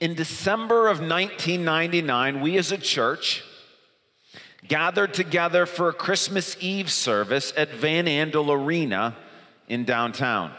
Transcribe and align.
In 0.00 0.14
December 0.14 0.86
of 0.86 1.00
1999, 1.00 2.40
we 2.40 2.56
as 2.56 2.70
a 2.70 2.78
church 2.78 3.42
gathered 4.68 5.12
together 5.12 5.66
for 5.66 5.88
a 5.88 5.92
Christmas 5.92 6.56
Eve 6.60 6.90
service 6.90 7.52
at 7.56 7.70
Van 7.70 8.06
Andel 8.06 8.48
Arena 8.48 9.16
in 9.68 9.84
downtown. 9.84 10.52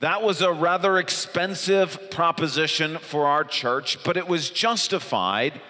That 0.00 0.22
was 0.22 0.40
a 0.40 0.52
rather 0.52 0.98
expensive 0.98 2.10
proposition 2.10 2.98
for 2.98 3.26
our 3.26 3.44
church, 3.44 4.02
but 4.02 4.16
it 4.16 4.26
was 4.26 4.50
justified 4.50 5.60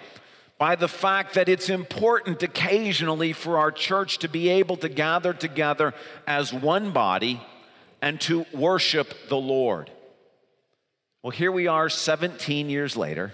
by 0.57 0.75
the 0.75 0.87
fact 0.87 1.35
that 1.35 1.47
it's 1.47 1.69
important 1.69 2.41
occasionally 2.41 3.33
for 3.33 3.59
our 3.59 3.71
church 3.71 4.17
to 4.19 4.27
be 4.27 4.49
able 4.49 4.77
to 4.77 4.89
gather 4.89 5.31
together 5.31 5.93
as 6.25 6.51
one 6.51 6.89
body 6.91 7.39
and 8.01 8.19
to 8.21 8.47
worship 8.51 9.13
the 9.29 9.37
Lord. 9.37 9.91
Well, 11.23 11.31
here 11.31 11.51
we 11.51 11.67
are 11.67 11.89
17 11.89 12.69
years 12.69 12.95
later, 12.95 13.33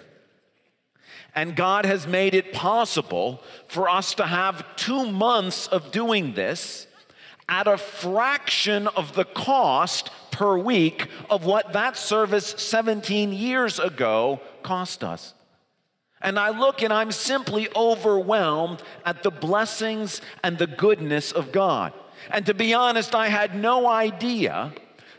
and 1.36 1.56
God 1.56 1.86
has 1.86 2.08
made 2.08 2.34
it 2.34 2.54
possible 2.54 3.42
for 3.68 3.90
us 3.90 4.16
to 4.16 4.26
have 4.26 4.76
two 4.76 5.12
months 5.12 5.68
of 5.68 5.92
doing 5.92 6.34
this 6.34 6.88
at 7.50 7.68
a 7.68 7.78
fraction 7.78 8.88
of 8.88 9.14
the 9.16 9.26
cost 9.26 10.12
per 10.32 10.58
week 10.58 11.10
of 11.30 11.46
what 11.46 11.74
that 11.74 11.98
service 11.98 12.56
17 12.58 13.34
years 13.34 13.80
ago 13.80 14.40
cost 14.64 15.04
us. 15.04 15.34
And 16.22 16.40
I 16.40 16.58
look 16.58 16.82
and 16.82 16.94
I'm 16.94 17.12
simply 17.12 17.68
overwhelmed 17.76 18.82
at 19.06 19.24
the 19.24 19.32
blessings 19.32 20.22
and 20.42 20.58
the 20.58 20.68
goodness 20.68 21.34
of 21.34 21.52
God. 21.52 21.92
And 22.32 22.46
to 22.46 22.54
be 22.54 22.74
honest, 22.74 23.14
I 23.14 23.28
had 23.28 23.56
no 23.56 23.88
idea 23.88 24.72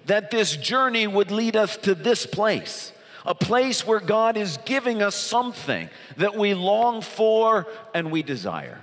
that 0.06 0.30
this 0.30 0.56
journey 0.56 1.06
would 1.06 1.30
lead 1.30 1.56
us 1.56 1.76
to 1.78 1.94
this 1.94 2.26
place 2.26 2.92
a 3.24 3.34
place 3.34 3.86
where 3.86 4.00
God 4.00 4.36
is 4.36 4.58
giving 4.64 5.02
us 5.02 5.14
something 5.14 5.88
that 6.18 6.36
we 6.36 6.54
long 6.54 7.00
for 7.00 7.66
and 7.94 8.12
we 8.12 8.22
desire. 8.22 8.82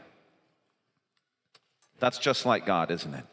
That's 2.00 2.17
just 2.17 2.45
like 2.45 2.66
God, 2.66 2.89
isn't 2.89 3.13
it? 3.13 3.23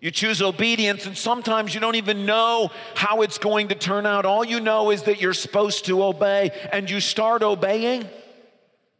You 0.00 0.10
choose 0.10 0.42
obedience, 0.42 1.06
and 1.06 1.16
sometimes 1.16 1.74
you 1.74 1.80
don't 1.80 1.94
even 1.94 2.26
know 2.26 2.70
how 2.94 3.22
it's 3.22 3.38
going 3.38 3.68
to 3.68 3.74
turn 3.74 4.04
out. 4.06 4.26
All 4.26 4.44
you 4.44 4.60
know 4.60 4.90
is 4.90 5.04
that 5.04 5.20
you're 5.20 5.32
supposed 5.32 5.86
to 5.86 6.04
obey, 6.04 6.50
and 6.72 6.88
you 6.88 7.00
start 7.00 7.42
obeying, 7.42 8.08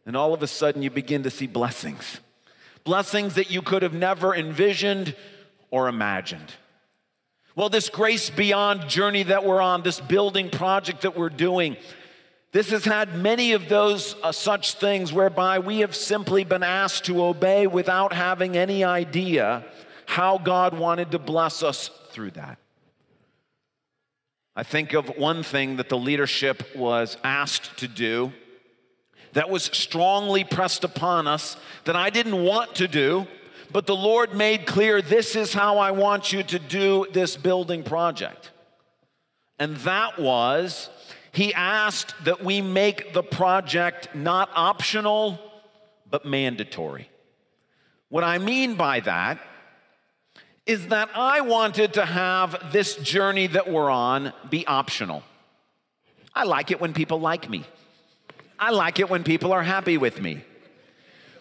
and 0.07 0.17
all 0.17 0.33
of 0.33 0.43
a 0.43 0.47
sudden 0.47 0.83
you 0.83 0.91
begin 0.91 1.23
to 1.25 1.31
see 1.31 1.47
blessings. 1.47 2.21
Blessings 2.85 3.35
that 3.35 3.51
you 3.51 3.61
could 3.63 3.83
have 3.83 3.95
never 3.95 4.35
envisioned 4.35 5.15
or 5.71 5.89
imagined. 5.89 6.55
Well, 7.57 7.69
this 7.69 7.89
grace 7.89 8.31
beyond 8.31 8.89
journey 8.89 9.23
that 9.25 9.45
we're 9.45 9.61
on, 9.61 9.83
this 9.83 10.01
building 10.01 10.51
project 10.51 11.03
that 11.03 11.17
we're 11.17 11.29
doing, 11.29 11.77
this 12.51 12.71
has 12.71 12.85
had 12.85 13.17
many 13.17 13.53
of 13.53 13.69
those 13.69 14.17
uh, 14.23 14.33
such 14.33 14.75
things 14.75 15.13
whereby 15.13 15.61
we 15.61 15.79
have 15.81 15.95
simply 15.95 16.43
been 16.43 16.65
asked 16.65 17.05
to 17.07 17.25
obey 17.25 17.67
without 17.69 18.13
having 18.13 18.57
any 18.57 18.83
idea 18.83 19.65
how 20.07 20.39
God 20.39 20.77
wanted 20.77 21.13
to 21.13 21.19
bless 21.19 21.63
us 21.63 21.91
through 22.11 22.33
that. 22.33 22.59
I 24.57 24.63
think 24.63 24.93
of 24.93 25.09
one 25.17 25.43
thing 25.43 25.77
that 25.77 25.89
the 25.89 25.99
leadership 25.99 26.77
was 26.77 27.17
asked 27.25 27.77
to 27.79 27.89
do 27.89 28.33
that 29.33 29.51
was 29.51 29.65
strongly 29.65 30.45
pressed 30.45 30.85
upon 30.85 31.27
us 31.27 31.57
that 31.85 31.97
I 31.97 32.11
didn't 32.11 32.45
want 32.45 32.77
to 32.77 32.89
do, 32.89 33.27
but 33.73 33.87
the 33.87 33.97
Lord 33.97 34.35
made 34.35 34.67
clear 34.67 35.03
this 35.03 35.37
is 35.37 35.53
how 35.53 35.79
I 35.79 35.91
want 35.91 36.33
you 36.33 36.43
to 36.45 36.59
do 36.59 37.07
this 37.13 37.37
building 37.37 37.83
project. 37.83 38.51
And 39.59 39.77
that 39.79 40.19
was, 40.19 40.91
He 41.33 41.55
asked 41.55 42.15
that 42.25 42.45
we 42.45 42.61
make 42.61 43.13
the 43.13 43.23
project 43.23 44.15
not 44.15 44.51
optional, 44.55 45.39
but 46.11 46.25
mandatory. 46.25 47.11
What 48.09 48.25
I 48.25 48.39
mean 48.39 48.75
by 48.75 49.01
that 49.01 49.41
is 50.67 50.89
that 50.89 51.11
I 51.15 51.41
wanted 51.41 51.95
to 51.95 52.05
have 52.05 52.73
this 52.73 52.97
journey 52.97 53.49
that 53.49 53.71
we're 53.71 53.91
on 53.91 54.33
be 54.49 54.67
optional. 54.67 55.23
I 56.35 56.45
like 56.45 56.71
it 56.71 56.81
when 56.81 56.95
people 56.95 57.21
like 57.21 57.51
me. 57.51 57.65
I 58.59 58.71
like 58.71 58.99
it 58.99 59.11
when 59.11 59.25
people 59.25 59.53
are 59.53 59.63
happy 59.63 59.99
with 59.99 60.21
me. 60.21 60.43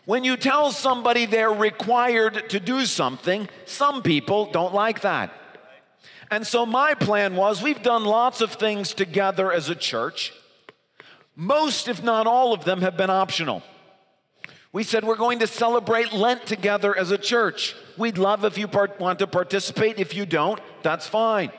When 0.06 0.24
you 0.24 0.36
tell 0.36 0.72
somebody 0.72 1.26
they're 1.26 1.50
required 1.50 2.50
to 2.50 2.60
do 2.60 2.86
something, 2.86 3.48
some 3.66 4.02
people 4.02 4.52
don't 4.52 4.74
like 4.74 5.02
that. 5.02 5.32
And 6.30 6.46
so 6.46 6.66
my 6.66 6.94
plan 6.94 7.36
was 7.36 7.62
we've 7.62 7.82
done 7.82 8.04
lots 8.04 8.42
of 8.42 8.54
things 8.54 8.94
together 8.94 9.52
as 9.52 9.70
a 9.70 9.76
church. 9.76 10.34
Most, 11.36 11.88
if 11.88 12.04
not 12.04 12.28
all 12.28 12.54
of 12.54 12.66
them, 12.66 12.82
have 12.82 12.98
been 12.98 13.10
optional. 13.10 13.64
We 14.74 14.84
said 14.84 15.04
we're 15.04 15.16
going 15.16 15.40
to 15.40 15.48
celebrate 15.48 16.12
Lent 16.12 16.46
together 16.46 16.98
as 16.98 17.12
a 17.12 17.18
church. 17.18 17.76
We'd 17.98 18.18
love 18.18 18.44
if 18.44 18.58
you 18.58 18.68
part- 18.68 19.00
want 19.00 19.20
to 19.20 19.28
participate. 19.28 20.00
If 20.00 20.16
you 20.16 20.26
don't, 20.26 20.60
that's 20.82 21.08
fine. 21.08 21.52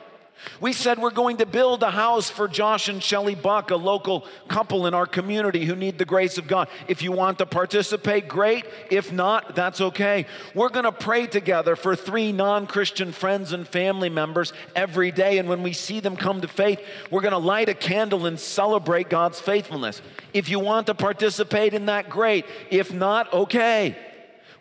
We 0.59 0.73
said 0.73 0.99
we're 0.99 1.11
going 1.11 1.37
to 1.37 1.45
build 1.45 1.83
a 1.83 1.91
house 1.91 2.29
for 2.29 2.47
Josh 2.47 2.87
and 2.87 3.01
Shelly 3.01 3.35
Buck, 3.35 3.71
a 3.71 3.75
local 3.75 4.25
couple 4.47 4.85
in 4.87 4.93
our 4.93 5.05
community 5.05 5.65
who 5.65 5.75
need 5.75 5.97
the 5.97 6.05
grace 6.05 6.37
of 6.37 6.47
God. 6.47 6.69
If 6.87 7.01
you 7.01 7.11
want 7.11 7.39
to 7.39 7.45
participate, 7.45 8.27
great. 8.27 8.65
If 8.89 9.11
not, 9.11 9.55
that's 9.55 9.81
okay. 9.81 10.25
We're 10.53 10.69
going 10.69 10.85
to 10.85 10.91
pray 10.91 11.27
together 11.27 11.75
for 11.75 11.95
three 11.95 12.31
non 12.31 12.67
Christian 12.67 13.11
friends 13.11 13.53
and 13.53 13.67
family 13.67 14.09
members 14.09 14.53
every 14.75 15.11
day. 15.11 15.37
And 15.37 15.49
when 15.49 15.63
we 15.63 15.73
see 15.73 15.99
them 15.99 16.15
come 16.15 16.41
to 16.41 16.47
faith, 16.47 16.79
we're 17.11 17.21
going 17.21 17.31
to 17.31 17.37
light 17.37 17.69
a 17.69 17.73
candle 17.73 18.25
and 18.25 18.39
celebrate 18.39 19.09
God's 19.09 19.39
faithfulness. 19.39 20.01
If 20.33 20.49
you 20.49 20.59
want 20.59 20.87
to 20.87 20.95
participate 20.95 21.73
in 21.73 21.87
that, 21.87 22.09
great. 22.09 22.45
If 22.69 22.93
not, 22.93 23.33
okay. 23.33 23.97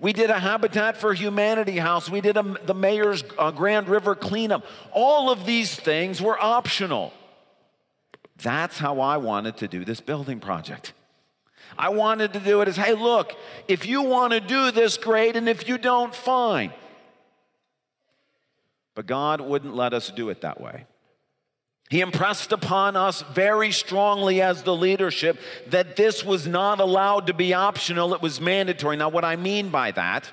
We 0.05 0.13
did 0.13 0.29
a 0.29 0.39
Habitat 0.39 0.99
for 0.99 1.15
Humanity 1.15 1.79
house. 1.79 2.11
We 2.11 2.21
did 2.21 2.37
a, 2.37 2.43
the 2.43 2.75
mayor's 2.75 3.25
uh, 3.39 3.53
Grand 3.53 3.89
River 3.89 4.15
cleanup. 4.15 4.63
All 4.93 5.31
of 5.31 5.47
these 5.47 5.75
things 5.75 6.21
were 6.21 6.39
optional. 6.39 7.11
That's 8.37 8.79
how 8.79 9.01
I 9.01 9.17
wanted 9.17 9.57
to 9.57 9.67
do 9.67 9.83
this 9.83 10.03
building 10.03 10.41
project. 10.41 10.93
I 11.79 11.89
wanted 11.89 12.35
to 12.35 12.41
do 12.41 12.61
it 12.61 12.69
as 12.69 12.77
hey, 12.77 12.93
look, 12.93 13.33
if 13.67 13.87
you 13.87 14.03
want 14.03 14.35
to 14.35 14.41
do 14.41 14.71
this, 14.73 14.99
great, 14.99 15.37
and 15.37 15.49
if 15.49 15.67
you 15.67 15.79
don't, 15.79 16.15
fine. 16.15 16.75
But 18.95 19.07
God 19.07 19.41
wouldn't 19.41 19.75
let 19.75 19.95
us 19.95 20.11
do 20.11 20.29
it 20.29 20.43
that 20.43 20.61
way. 20.61 20.85
He 21.91 22.01
impressed 22.01 22.53
upon 22.53 22.97
us 22.97 23.23
very 23.35 23.71
strongly 23.71 24.41
as 24.41 24.63
the 24.63 24.75
leadership 24.75 25.39
that 25.69 25.97
this 25.97 26.25
was 26.25 26.47
not 26.47 26.81
allowed 26.81 27.27
to 27.27 27.35
be 27.35 27.53
optional, 27.55 28.15
it 28.15 28.23
was 28.23 28.41
mandatory. 28.41 28.97
Now, 28.97 29.11
what 29.11 29.25
I 29.25 29.37
mean 29.37 29.69
by 29.69 29.91
that, 29.93 30.33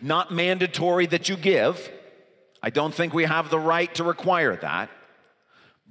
not 0.00 0.32
mandatory 0.32 1.06
that 1.06 1.28
you 1.28 1.36
give. 1.36 1.90
I 2.62 2.70
don't 2.70 2.94
think 2.94 3.12
we 3.12 3.24
have 3.24 3.50
the 3.50 3.58
right 3.58 3.94
to 3.96 4.04
require 4.04 4.56
that. 4.56 4.90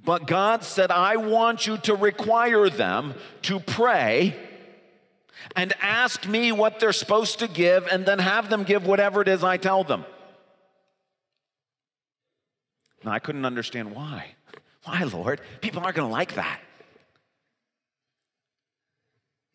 But 0.04 0.26
God 0.26 0.64
said, 0.64 0.90
I 0.90 1.16
want 1.16 1.66
you 1.66 1.78
to 1.78 1.94
require 1.94 2.68
them 2.68 3.14
to 3.42 3.60
pray 3.60 4.36
and 5.56 5.72
ask 5.80 6.26
me 6.26 6.52
what 6.52 6.80
they're 6.80 6.92
supposed 6.92 7.38
to 7.38 7.48
give 7.48 7.86
and 7.86 8.04
then 8.04 8.18
have 8.18 8.50
them 8.50 8.64
give 8.64 8.86
whatever 8.86 9.22
it 9.22 9.28
is 9.28 9.42
I 9.42 9.56
tell 9.56 9.84
them. 9.84 10.04
Now, 13.04 13.12
I 13.12 13.18
couldn't 13.18 13.44
understand 13.44 13.94
why. 13.94 14.34
Why, 14.84 15.02
Lord? 15.04 15.40
People 15.60 15.82
aren't 15.82 15.96
going 15.96 16.08
to 16.08 16.12
like 16.12 16.34
that. 16.34 16.60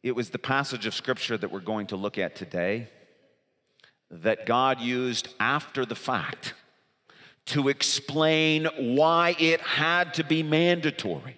It 0.01 0.15
was 0.15 0.29
the 0.29 0.39
passage 0.39 0.85
of 0.85 0.93
scripture 0.93 1.37
that 1.37 1.51
we're 1.51 1.59
going 1.59 1.87
to 1.87 1.95
look 1.95 2.17
at 2.17 2.35
today 2.35 2.87
that 4.11 4.45
God 4.45 4.79
used 4.79 5.27
after 5.39 5.85
the 5.85 5.95
fact 5.95 6.53
to 7.45 7.67
explain 7.67 8.65
why 8.77 9.35
it 9.39 9.61
had 9.61 10.13
to 10.15 10.23
be 10.23 10.41
mandatory. 10.41 11.37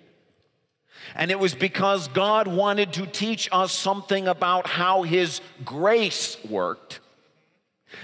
And 1.16 1.32
it 1.32 1.40
was 1.40 1.55
because 1.55 2.08
God 2.09 2.47
wanted 2.47 2.94
to 2.94 3.05
teach 3.05 3.49
us 3.52 3.72
something 3.72 4.28
about 4.28 4.67
how 4.67 5.03
His 5.03 5.41
grace 5.66 6.37
worked 6.46 6.99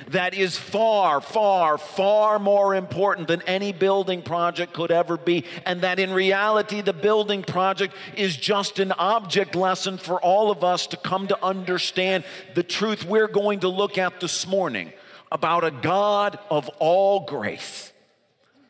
that 0.09 0.33
is 0.33 0.57
far, 0.57 1.21
far, 1.21 1.77
far 1.77 2.39
more 2.39 2.75
important 2.75 3.27
than 3.27 3.41
any 3.43 3.71
building 3.71 4.21
project 4.21 4.73
could 4.73 4.91
ever 4.91 5.17
be. 5.17 5.45
And 5.65 5.81
that 5.81 5.99
in 5.99 6.11
reality, 6.11 6.81
the 6.81 6.93
building 6.93 7.43
project 7.43 7.93
is 8.15 8.35
just 8.35 8.79
an 8.79 8.91
object 8.93 9.55
lesson 9.55 9.97
for 9.97 10.21
all 10.21 10.51
of 10.51 10.63
us 10.63 10.87
to 10.87 10.97
come 10.97 11.27
to 11.27 11.43
understand 11.43 12.23
the 12.55 12.63
truth 12.63 13.05
we're 13.05 13.27
going 13.27 13.61
to 13.61 13.69
look 13.69 13.97
at 13.97 14.19
this 14.19 14.47
morning 14.47 14.91
about 15.31 15.63
a 15.63 15.71
God 15.71 16.39
of 16.49 16.69
all 16.79 17.21
grace. 17.21 17.91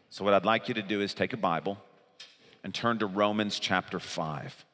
So, 0.09 0.23
what 0.25 0.33
I'd 0.33 0.45
like 0.45 0.67
you 0.67 0.73
to 0.75 0.81
do 0.81 1.01
is 1.01 1.13
take 1.13 1.33
a 1.33 1.37
Bible 1.37 1.77
and 2.63 2.73
turn 2.73 2.99
to 2.99 3.05
Romans 3.05 3.59
chapter 3.59 3.99
5. 3.99 4.65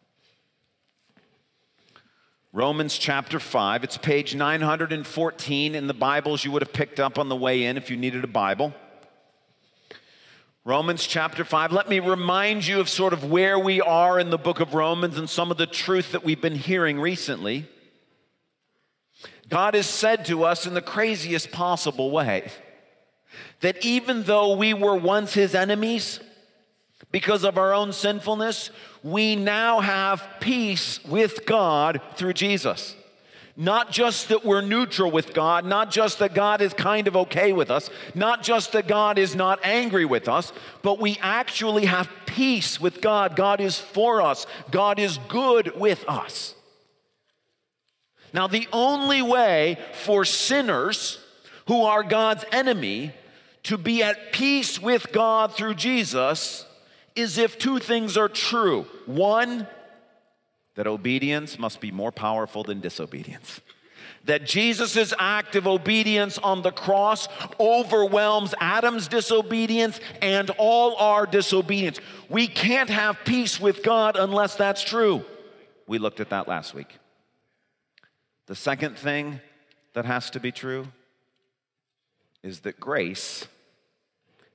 Romans 2.56 3.00
chapter 3.00 3.40
5. 3.40 3.84
It's 3.84 3.98
page 3.98 4.36
914 4.36 5.74
in 5.74 5.88
the 5.88 5.94
Bibles 5.96 6.46
you 6.46 6.52
would 6.52 6.62
have 6.62 6.72
picked 6.72 7.00
up 7.00 7.18
on 7.18 7.28
the 7.28 7.36
way 7.36 7.64
in 7.64 7.78
if 7.78 7.90
you 7.90 7.98
needed 7.98 8.24
a 8.24 8.28
Bible. 8.28 8.76
Romans 10.64 11.08
chapter 11.08 11.44
5. 11.44 11.72
Let 11.72 11.90
me 11.90 12.00
remind 12.00 12.68
you 12.68 12.80
of 12.80 12.90
sort 12.90 13.12
of 13.12 13.24
where 13.24 13.58
we 13.58 13.82
are 13.82 14.20
in 14.20 14.30
the 14.30 14.38
book 14.38 14.60
of 14.60 14.76
Romans 14.76 15.18
and 15.18 15.28
some 15.28 15.50
of 15.50 15.58
the 15.58 15.66
truth 15.66 16.12
that 16.12 16.24
we've 16.24 16.40
been 16.40 16.54
hearing 16.54 17.00
recently. 17.00 17.68
God 19.50 19.74
has 19.74 19.88
said 19.88 20.24
to 20.26 20.44
us 20.44 20.68
in 20.68 20.76
the 20.76 20.82
craziest 20.82 21.52
possible 21.52 22.12
way 22.12 22.52
that 23.62 23.84
even 23.84 24.26
though 24.26 24.56
we 24.56 24.76
were 24.76 24.96
once 24.96 25.34
his 25.34 25.56
enemies 25.56 26.20
because 27.12 27.44
of 27.44 27.58
our 27.58 27.74
own 27.74 27.94
sinfulness, 27.94 28.70
we 29.04 29.36
now 29.36 29.82
have 29.82 30.26
peace 30.40 31.04
with 31.06 31.46
God 31.46 32.02
through 32.16 32.34
Jesus. 32.34 32.96
Not 33.56 33.92
just 33.92 34.30
that 34.30 34.44
we're 34.44 34.62
neutral 34.62 35.12
with 35.12 35.34
God, 35.34 35.66
not 35.66 35.92
just 35.92 36.20
that 36.20 36.34
God 36.34 36.62
is 36.62 36.74
kind 36.74 37.08
of 37.08 37.16
okay 37.16 37.54
with 37.54 37.70
us, 37.70 37.90
not 38.16 38.42
just 38.42 38.72
that 38.72 38.88
God 38.88 39.20
is 39.20 39.36
not 39.36 39.60
angry 39.64 40.06
with 40.06 40.28
us, 40.28 40.52
but 40.82 41.00
we 41.00 41.20
actually 41.22 41.86
have 41.86 42.10
peace 42.26 42.82
with 42.82 43.00
God. 43.00 43.36
God 43.36 43.62
is 43.62 43.78
for 43.78 44.22
us, 44.22 44.48
God 44.72 44.98
is 44.98 45.20
good 45.28 45.80
with 45.80 46.04
us. 46.08 46.56
Now, 48.34 48.48
the 48.48 48.68
only 48.74 49.22
way 49.22 49.78
for 49.94 50.26
sinners 50.26 51.20
who 51.68 51.84
are 51.84 52.02
God's 52.02 52.44
enemy 52.52 53.14
to 53.64 53.78
be 53.78 54.02
at 54.02 54.34
peace 54.34 54.82
with 54.82 55.12
God 55.12 55.54
through 55.54 55.76
Jesus 55.76 56.66
is 57.15 57.38
if 57.38 57.57
two 57.57 57.80
things 57.80 58.18
are 58.18 58.30
true. 58.30 58.86
One, 59.06 59.68
that 60.75 60.88
obedience 60.88 61.60
must 61.60 61.80
be 61.80 61.92
more 61.92 62.12
powerful 62.12 62.63
than 62.63 62.80
disobedience. 62.80 63.62
That 64.25 64.45
Jesus' 64.45 65.13
act 65.19 65.56
of 65.56 65.68
obedience 65.68 66.38
on 66.38 66.62
the 66.62 66.71
cross 66.71 67.27
overwhelms 67.60 68.54
Adam's 68.60 69.07
disobedience 69.07 70.00
and 70.21 70.50
all 70.51 70.95
our 70.95 71.25
disobedience. 71.25 72.00
We 72.30 72.48
can't 72.48 72.89
have 72.89 73.18
peace 73.25 73.60
with 73.60 73.83
God 73.83 74.15
unless 74.15 74.56
that's 74.56 74.83
true. 74.83 75.25
We 75.88 75.98
looked 75.98 76.21
at 76.21 76.30
that 76.30 76.48
last 76.48 76.74
week. 76.74 76.98
The 78.45 78.56
second 78.56 78.98
thing 78.98 79.42
that 79.94 80.06
has 80.06 80.30
to 80.31 80.39
be 80.39 80.51
true 80.51 80.88
is 82.42 82.62
that 82.62 82.80
grace 82.80 83.45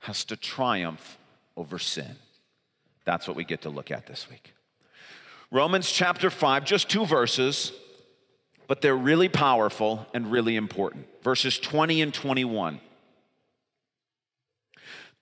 has 0.00 0.24
to 0.26 0.36
triumph 0.36 1.18
over 1.56 1.78
sin. 1.78 2.16
That's 3.08 3.26
what 3.26 3.38
we 3.38 3.44
get 3.44 3.62
to 3.62 3.70
look 3.70 3.90
at 3.90 4.06
this 4.06 4.28
week. 4.28 4.52
Romans 5.50 5.90
chapter 5.90 6.28
5, 6.28 6.66
just 6.66 6.90
two 6.90 7.06
verses, 7.06 7.72
but 8.66 8.82
they're 8.82 8.94
really 8.94 9.30
powerful 9.30 10.06
and 10.12 10.30
really 10.30 10.56
important. 10.56 11.06
Verses 11.22 11.58
20 11.58 12.02
and 12.02 12.12
21. 12.12 12.78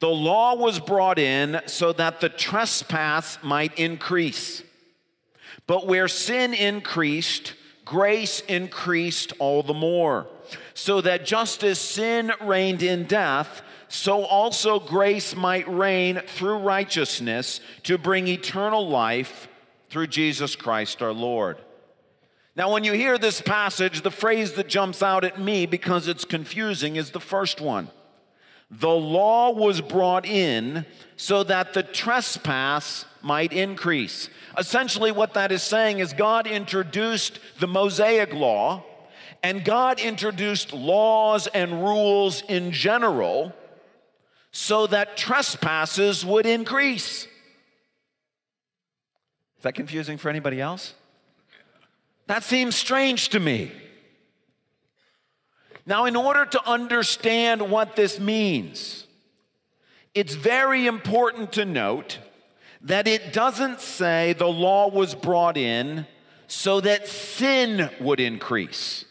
The 0.01 0.09
law 0.09 0.57
was 0.57 0.81
brought 0.81 1.21
in 1.21 1.61
so 1.67 1.93
that 1.93 2.21
the 2.21 2.29
trespass 2.29 3.39
might 3.45 3.79
increase. 3.79 4.65
But 5.69 5.87
where 5.87 6.09
sin 6.09 6.55
increased, 6.55 7.55
grace 7.85 8.41
increased 8.49 9.33
all 9.39 9.63
the 9.63 9.75
more. 9.75 10.27
So 10.75 11.01
that 11.03 11.25
just 11.25 11.63
as 11.63 11.79
sin 11.79 12.33
reigned 12.41 12.83
in 12.83 13.05
death, 13.05 13.63
so 13.89 14.25
also 14.25 14.81
grace 14.81 15.37
might 15.37 15.69
reign 15.69 16.21
through 16.27 16.59
righteousness 16.59 17.61
to 17.85 17.99
bring 17.99 18.27
eternal 18.27 18.89
life 18.89 19.49
through 19.91 20.09
Jesus 20.09 20.57
Christ 20.57 21.03
our 21.03 21.13
Lord. 21.13 21.59
Now, 22.57 22.73
when 22.73 22.85
you 22.85 22.95
hear 22.95 23.19
this 23.19 23.41
passage, 23.41 24.01
the 24.01 24.11
phrase 24.11 24.53
that 24.53 24.69
jumps 24.69 25.03
out 25.03 25.25
at 25.25 25.39
me 25.39 25.67
because 25.67 26.09
it's 26.09 26.25
confusing 26.25 26.97
is 26.97 27.11
the 27.11 27.21
first 27.21 27.61
one. 27.61 27.91
The 28.71 28.89
law 28.89 29.51
was 29.51 29.81
brought 29.81 30.27
in 30.27 30.87
so 31.17 31.45
that 31.45 31.75
the 31.75 31.83
trespass 31.83 33.05
might 33.23 33.53
increase. 33.53 34.29
Essentially, 34.59 35.13
what 35.13 35.35
that 35.35 35.53
is 35.53 35.63
saying 35.63 35.99
is 36.01 36.13
God 36.13 36.47
introduced 36.47 37.39
the 37.61 37.69
Mosaic 37.69 38.33
law, 38.33 38.83
and 39.43 39.65
God 39.65 40.01
introduced 40.01 40.73
laws 40.73 41.47
and 41.49 41.85
rules 41.85 42.43
in 42.49 42.73
general 42.73 43.55
so 44.57 44.87
that 44.87 45.19
trespasses 45.19 46.25
would 46.25 46.47
increase 46.47 47.25
Is 49.59 49.63
that 49.63 49.75
confusing 49.75 50.17
for 50.17 50.31
anybody 50.31 50.63
else? 50.63 50.95
That 52.27 52.43
seems 52.43 52.75
strange 52.75 53.29
to 53.31 53.41
me. 53.41 53.71
Now, 55.85 56.07
in 56.07 56.17
order 56.17 56.47
to 56.47 56.69
understand 56.69 57.71
what 57.71 57.97
this 57.97 58.19
means, 58.19 59.07
it's 60.15 60.35
very 60.35 60.87
important 60.87 61.53
to 61.53 61.65
note 61.65 62.19
that 62.81 63.07
it 63.07 63.33
doesn't 63.33 63.81
say 63.81 64.33
the 64.33 64.47
law 64.47 64.89
was 64.89 65.15
brought 65.15 65.57
in 65.57 66.07
so 66.49 66.81
that 66.81 67.09
sin 67.09 67.91
would 68.01 68.21
increase. 68.21 69.05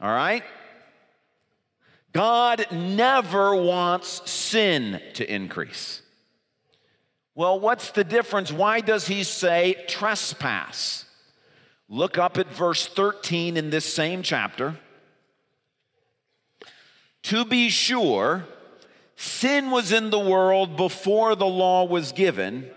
All 0.00 0.14
right? 0.14 0.44
God 2.16 2.66
never 2.72 3.54
wants 3.54 4.30
sin 4.30 5.02
to 5.14 5.30
increase. 5.30 6.00
Well, 7.34 7.60
what's 7.60 7.90
the 7.90 8.04
difference? 8.04 8.50
Why 8.50 8.80
does 8.80 9.06
he 9.06 9.22
say 9.22 9.84
trespass? 9.86 11.04
Look 11.90 12.16
up 12.16 12.38
at 12.38 12.50
verse 12.54 12.86
13 12.86 13.58
in 13.58 13.68
this 13.68 13.84
same 13.84 14.22
chapter. 14.22 14.78
To 17.24 17.44
be 17.44 17.68
sure, 17.68 18.46
sin 19.16 19.70
was 19.70 19.92
in 19.92 20.08
the 20.08 20.18
world 20.18 20.78
before 20.78 21.34
the 21.34 21.44
law 21.44 21.84
was 21.84 22.12
given, 22.12 22.70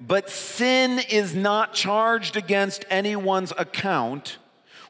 but 0.00 0.30
sin 0.30 0.98
is 1.10 1.34
not 1.34 1.74
charged 1.74 2.38
against 2.38 2.86
anyone's 2.88 3.52
account 3.58 4.38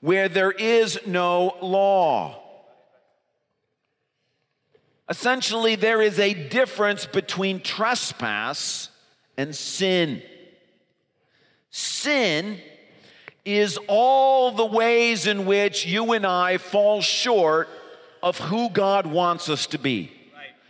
where 0.00 0.28
there 0.28 0.52
is 0.52 1.00
no 1.04 1.56
law. 1.60 2.41
Essentially, 5.12 5.74
there 5.74 6.00
is 6.00 6.18
a 6.18 6.32
difference 6.32 7.04
between 7.04 7.60
trespass 7.60 8.88
and 9.36 9.54
sin. 9.54 10.22
Sin 11.70 12.58
is 13.44 13.78
all 13.88 14.52
the 14.52 14.64
ways 14.64 15.26
in 15.26 15.44
which 15.44 15.84
you 15.84 16.14
and 16.14 16.24
I 16.24 16.56
fall 16.56 17.02
short 17.02 17.68
of 18.22 18.38
who 18.38 18.70
God 18.70 19.06
wants 19.06 19.50
us 19.50 19.66
to 19.66 19.78
be. 19.78 20.10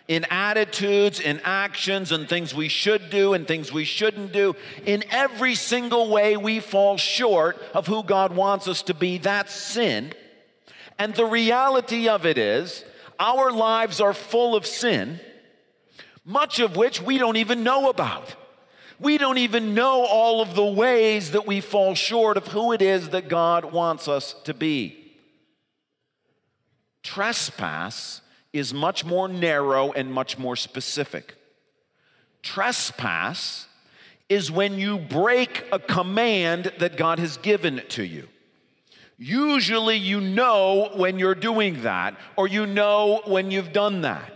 In 0.08 0.26
attitudes, 0.28 1.20
in 1.20 1.40
actions, 1.44 2.10
and 2.10 2.28
things 2.28 2.52
we 2.52 2.66
should 2.66 3.10
do 3.10 3.34
and 3.34 3.46
things 3.46 3.72
we 3.72 3.84
shouldn't 3.84 4.32
do. 4.32 4.56
In 4.84 5.04
every 5.12 5.54
single 5.54 6.10
way, 6.10 6.36
we 6.36 6.58
fall 6.58 6.96
short 6.96 7.62
of 7.74 7.86
who 7.86 8.02
God 8.02 8.34
wants 8.34 8.66
us 8.66 8.82
to 8.82 8.94
be. 8.94 9.18
That's 9.18 9.54
sin. 9.54 10.12
And 10.98 11.14
the 11.14 11.26
reality 11.26 12.08
of 12.08 12.26
it 12.26 12.38
is, 12.38 12.84
our 13.22 13.50
lives 13.50 14.00
are 14.00 14.12
full 14.12 14.54
of 14.54 14.66
sin, 14.66 15.18
much 16.24 16.60
of 16.60 16.76
which 16.76 17.00
we 17.00 17.16
don't 17.16 17.36
even 17.36 17.62
know 17.64 17.88
about 17.88 18.36
we 19.02 19.18
don't 19.18 19.38
even 19.38 19.74
know 19.74 20.04
all 20.04 20.40
of 20.40 20.54
the 20.54 20.64
ways 20.64 21.32
that 21.32 21.44
we 21.44 21.60
fall 21.60 21.96
short 21.96 22.36
of 22.36 22.46
who 22.46 22.72
it 22.72 22.80
is 22.80 23.08
that 23.08 23.28
God 23.28 23.72
wants 23.72 24.06
us 24.06 24.34
to 24.44 24.54
be. 24.54 25.12
Trespass 27.02 28.20
is 28.52 28.72
much 28.72 29.04
more 29.04 29.28
narrow 29.28 29.90
and 29.90 30.12
much 30.12 30.38
more 30.38 30.54
specific. 30.54 31.34
Trespass 32.42 33.66
is 34.28 34.52
when 34.52 34.78
you 34.78 34.98
break 34.98 35.64
a 35.72 35.80
command 35.80 36.72
that 36.78 36.96
God 36.96 37.18
has 37.18 37.36
given 37.38 37.82
to 37.90 38.04
you. 38.04 38.28
Usually, 39.24 39.98
you 39.98 40.20
know 40.20 40.90
when 40.94 41.18
you're 41.20 41.36
doing 41.36 41.82
that, 41.82 42.16
or 42.36 42.48
you 42.48 42.66
know 42.66 43.22
when 43.24 43.52
you've 43.52 43.72
done 43.72 44.00
that. 44.00 44.32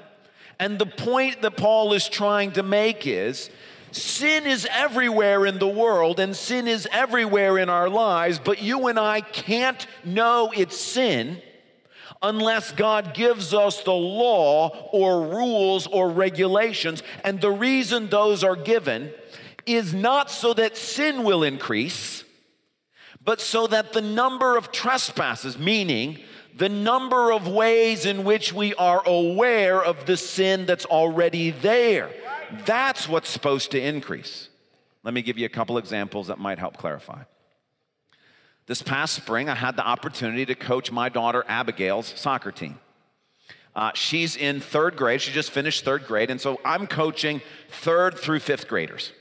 And 0.60 0.78
the 0.78 0.86
point 0.86 1.42
that 1.42 1.56
Paul 1.56 1.92
is 1.92 2.08
trying 2.08 2.52
to 2.52 2.62
make 2.62 3.04
is 3.06 3.50
Sin 3.90 4.46
is 4.46 4.68
everywhere 4.70 5.46
in 5.46 5.58
the 5.58 5.66
world 5.66 6.20
and 6.20 6.36
sin 6.36 6.68
is 6.68 6.86
everywhere 6.92 7.56
in 7.56 7.70
our 7.70 7.88
lives, 7.88 8.38
but 8.38 8.60
you 8.60 8.88
and 8.88 8.98
I 8.98 9.22
can't 9.22 9.86
know 10.04 10.52
it's 10.54 10.76
sin 10.76 11.40
unless 12.22 12.72
God 12.72 13.14
gives 13.14 13.54
us 13.54 13.82
the 13.82 13.92
law 13.92 14.90
or 14.92 15.28
rules 15.28 15.86
or 15.86 16.10
regulations. 16.10 17.02
And 17.24 17.40
the 17.40 17.50
reason 17.50 18.08
those 18.08 18.44
are 18.44 18.56
given 18.56 19.12
is 19.64 19.94
not 19.94 20.30
so 20.30 20.52
that 20.54 20.76
sin 20.76 21.24
will 21.24 21.42
increase, 21.42 22.22
but 23.26 23.42
so 23.42 23.66
that 23.66 23.92
the 23.92 24.00
number 24.00 24.56
of 24.56 24.72
trespasses, 24.72 25.58
meaning 25.58 26.18
the 26.56 26.70
number 26.70 27.30
of 27.32 27.46
ways 27.46 28.06
in 28.06 28.24
which 28.24 28.54
we 28.54 28.72
are 28.76 29.02
aware 29.04 29.84
of 29.84 30.06
the 30.06 30.16
sin 30.16 30.64
that's 30.64 30.86
already 30.86 31.50
there 31.50 32.10
that's 32.64 33.08
what's 33.08 33.28
supposed 33.28 33.70
to 33.72 33.80
increase. 33.80 34.48
Let 35.02 35.14
me 35.14 35.22
give 35.22 35.38
you 35.38 35.46
a 35.46 35.50
couple 35.50 35.78
examples 35.78 36.28
that 36.28 36.38
might 36.38 36.58
help 36.58 36.76
clarify. 36.76 37.22
This 38.66 38.82
past 38.82 39.14
spring, 39.14 39.48
I 39.48 39.54
had 39.54 39.76
the 39.76 39.86
opportunity 39.86 40.44
to 40.46 40.54
coach 40.54 40.90
my 40.90 41.08
daughter 41.08 41.44
Abigail's 41.46 42.12
soccer 42.16 42.50
team. 42.50 42.80
Uh, 43.74 43.92
she's 43.94 44.36
in 44.36 44.60
third 44.60 44.96
grade. 44.96 45.20
She 45.20 45.32
just 45.32 45.50
finished 45.50 45.84
third 45.84 46.06
grade. 46.06 46.30
And 46.30 46.40
so 46.40 46.60
I'm 46.64 46.86
coaching 46.86 47.42
third 47.68 48.18
through 48.18 48.40
fifth 48.40 48.66
graders. 48.66 49.12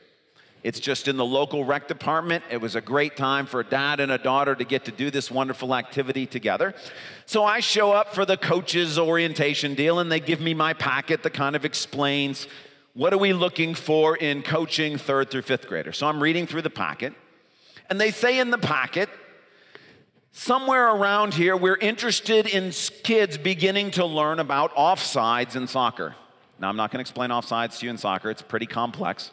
It's 0.65 0.79
just 0.79 1.07
in 1.07 1.15
the 1.15 1.23
local 1.23 1.63
rec 1.63 1.87
department. 1.87 2.43
It 2.49 2.59
was 2.59 2.75
a 2.75 2.81
great 2.81 3.15
time 3.15 3.45
for 3.45 3.59
a 3.59 3.63
dad 3.63 3.99
and 3.99 4.11
a 4.11 4.17
daughter 4.17 4.55
to 4.55 4.63
get 4.63 4.85
to 4.85 4.91
do 4.91 5.11
this 5.11 5.29
wonderful 5.29 5.75
activity 5.75 6.25
together. 6.25 6.73
So 7.27 7.45
I 7.45 7.59
show 7.59 7.91
up 7.91 8.15
for 8.15 8.25
the 8.25 8.35
coach's 8.35 8.97
orientation 8.97 9.75
deal, 9.75 9.99
and 9.99 10.11
they 10.11 10.19
give 10.19 10.41
me 10.41 10.55
my 10.55 10.73
packet 10.73 11.21
that 11.21 11.35
kind 11.35 11.55
of 11.55 11.65
explains 11.65 12.47
what 12.95 13.13
are 13.13 13.19
we 13.19 13.31
looking 13.31 13.75
for 13.75 14.17
in 14.17 14.41
coaching 14.41 14.97
third 14.97 15.29
through 15.29 15.43
fifth 15.43 15.67
graders. 15.67 15.99
So 15.99 16.07
I'm 16.07 16.19
reading 16.19 16.47
through 16.47 16.63
the 16.63 16.71
packet, 16.71 17.13
and 17.87 18.01
they 18.01 18.09
say 18.09 18.39
in 18.39 18.49
the 18.49 18.57
packet, 18.57 19.07
somewhere 20.31 20.87
around 20.87 21.35
here, 21.35 21.55
we're 21.55 21.77
interested 21.77 22.47
in 22.47 22.71
kids 23.03 23.37
beginning 23.37 23.91
to 23.91 24.05
learn 24.07 24.39
about 24.39 24.73
offsides 24.73 25.55
in 25.55 25.67
soccer. 25.67 26.15
Now, 26.57 26.69
I'm 26.69 26.75
not 26.75 26.89
going 26.89 26.97
to 26.97 27.07
explain 27.07 27.29
offsides 27.29 27.77
to 27.77 27.85
you 27.85 27.91
in 27.91 27.99
soccer, 27.99 28.31
it's 28.31 28.41
pretty 28.41 28.65
complex 28.65 29.29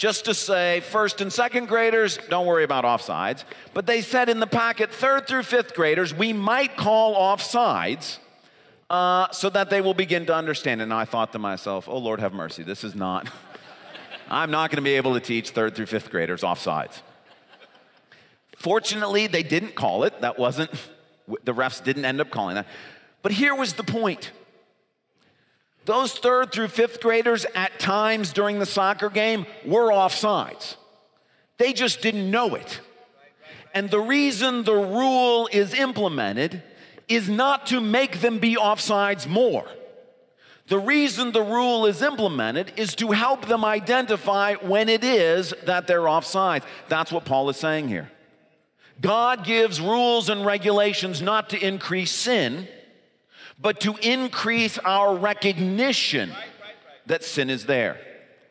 just 0.00 0.24
to 0.24 0.32
say 0.32 0.80
first 0.80 1.20
and 1.20 1.30
second 1.30 1.68
graders, 1.68 2.18
don't 2.30 2.46
worry 2.46 2.64
about 2.64 2.84
offsides. 2.84 3.44
But 3.74 3.84
they 3.86 4.00
said 4.00 4.30
in 4.30 4.40
the 4.40 4.46
packet, 4.46 4.90
third 4.90 5.26
through 5.26 5.42
fifth 5.42 5.74
graders, 5.74 6.14
we 6.14 6.32
might 6.32 6.74
call 6.74 7.14
offsides 7.14 8.16
uh, 8.88 9.30
so 9.30 9.50
that 9.50 9.68
they 9.68 9.82
will 9.82 9.92
begin 9.92 10.24
to 10.24 10.34
understand. 10.34 10.80
And 10.80 10.90
I 10.90 11.04
thought 11.04 11.32
to 11.32 11.38
myself, 11.38 11.86
oh 11.86 11.98
Lord, 11.98 12.18
have 12.20 12.32
mercy. 12.32 12.62
This 12.62 12.82
is 12.82 12.94
not, 12.94 13.28
I'm 14.30 14.50
not 14.50 14.70
going 14.70 14.76
to 14.76 14.82
be 14.82 14.94
able 14.94 15.12
to 15.12 15.20
teach 15.20 15.50
third 15.50 15.76
through 15.76 15.84
fifth 15.84 16.10
graders 16.10 16.40
offsides. 16.40 17.02
Fortunately, 18.56 19.26
they 19.26 19.42
didn't 19.42 19.74
call 19.74 20.04
it. 20.04 20.18
That 20.22 20.38
wasn't, 20.38 20.70
the 21.44 21.52
refs 21.52 21.84
didn't 21.84 22.06
end 22.06 22.22
up 22.22 22.30
calling 22.30 22.54
that. 22.54 22.66
But 23.20 23.32
here 23.32 23.54
was 23.54 23.74
the 23.74 23.84
point 23.84 24.30
those 25.84 26.12
third 26.14 26.52
through 26.52 26.68
fifth 26.68 27.00
graders 27.00 27.46
at 27.54 27.78
times 27.78 28.32
during 28.32 28.58
the 28.58 28.66
soccer 28.66 29.08
game 29.08 29.46
were 29.64 29.90
offsides. 29.90 30.76
They 31.58 31.72
just 31.72 32.00
didn't 32.00 32.30
know 32.30 32.54
it. 32.54 32.80
And 33.74 33.90
the 33.90 34.00
reason 34.00 34.64
the 34.64 34.74
rule 34.74 35.48
is 35.52 35.74
implemented 35.74 36.62
is 37.08 37.28
not 37.28 37.66
to 37.66 37.80
make 37.80 38.20
them 38.20 38.38
be 38.38 38.56
offsides 38.56 39.26
more. 39.26 39.66
The 40.68 40.78
reason 40.78 41.32
the 41.32 41.42
rule 41.42 41.86
is 41.86 42.00
implemented 42.00 42.72
is 42.76 42.94
to 42.96 43.10
help 43.10 43.46
them 43.46 43.64
identify 43.64 44.54
when 44.54 44.88
it 44.88 45.02
is 45.02 45.52
that 45.66 45.88
they're 45.88 46.02
offsides. 46.02 46.62
That's 46.88 47.10
what 47.10 47.24
Paul 47.24 47.50
is 47.50 47.56
saying 47.56 47.88
here. 47.88 48.10
God 49.00 49.44
gives 49.44 49.80
rules 49.80 50.28
and 50.28 50.46
regulations 50.46 51.20
not 51.20 51.50
to 51.50 51.58
increase 51.58 52.12
sin 52.12 52.68
but 53.60 53.80
to 53.80 53.96
increase 54.02 54.78
our 54.78 55.14
recognition 55.16 56.32
that 57.06 57.24
sin 57.24 57.50
is 57.50 57.66
there. 57.66 57.98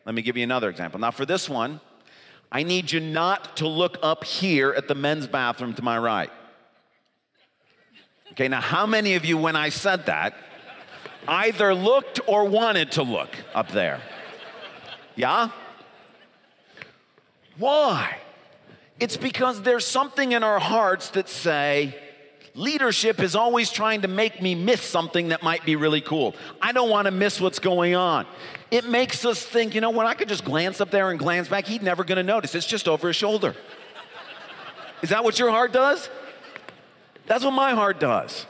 Let 0.06 0.14
me 0.14 0.22
give 0.22 0.36
you 0.36 0.44
another 0.44 0.68
example. 0.68 1.00
Now, 1.00 1.10
for 1.10 1.26
this 1.26 1.48
one, 1.48 1.80
I 2.52 2.62
need 2.62 2.90
you 2.90 3.00
not 3.00 3.56
to 3.58 3.68
look 3.68 3.98
up 4.02 4.24
here 4.24 4.72
at 4.72 4.88
the 4.88 4.94
men's 4.94 5.26
bathroom 5.26 5.74
to 5.74 5.82
my 5.82 5.98
right. 5.98 6.30
Okay, 8.32 8.48
now, 8.48 8.60
how 8.60 8.86
many 8.86 9.14
of 9.14 9.24
you, 9.24 9.36
when 9.36 9.56
I 9.56 9.68
said 9.68 10.06
that, 10.06 10.34
either 11.26 11.74
looked 11.74 12.20
or 12.26 12.44
wanted 12.44 12.92
to 12.92 13.02
look 13.02 13.30
up 13.54 13.70
there? 13.70 14.00
Yeah? 15.16 15.50
Why? 17.58 18.16
It's 18.98 19.16
because 19.16 19.62
there's 19.62 19.86
something 19.86 20.32
in 20.32 20.42
our 20.42 20.60
hearts 20.60 21.10
that 21.10 21.28
say, 21.28 21.94
Leadership 22.54 23.20
is 23.20 23.36
always 23.36 23.70
trying 23.70 24.02
to 24.02 24.08
make 24.08 24.42
me 24.42 24.54
miss 24.54 24.82
something 24.82 25.28
that 25.28 25.42
might 25.42 25.64
be 25.64 25.76
really 25.76 26.00
cool. 26.00 26.34
I 26.60 26.72
don't 26.72 26.90
want 26.90 27.06
to 27.06 27.10
miss 27.10 27.40
what's 27.40 27.58
going 27.58 27.94
on. 27.94 28.26
It 28.70 28.86
makes 28.86 29.24
us 29.24 29.42
think, 29.42 29.74
you 29.74 29.80
know 29.80 29.90
what, 29.90 30.06
I 30.06 30.14
could 30.14 30.28
just 30.28 30.44
glance 30.44 30.80
up 30.80 30.90
there 30.90 31.10
and 31.10 31.18
glance 31.18 31.48
back. 31.48 31.66
He's 31.66 31.82
never 31.82 32.04
going 32.04 32.16
to 32.16 32.22
notice. 32.22 32.54
It's 32.54 32.66
just 32.66 32.88
over 32.88 33.08
his 33.08 33.16
shoulder. 33.16 33.54
Is 35.02 35.10
that 35.10 35.24
what 35.24 35.38
your 35.38 35.50
heart 35.50 35.72
does? 35.72 36.08
That's 37.26 37.44
what 37.44 37.52
my 37.52 37.72
heart 37.72 38.00
does. 38.00 38.46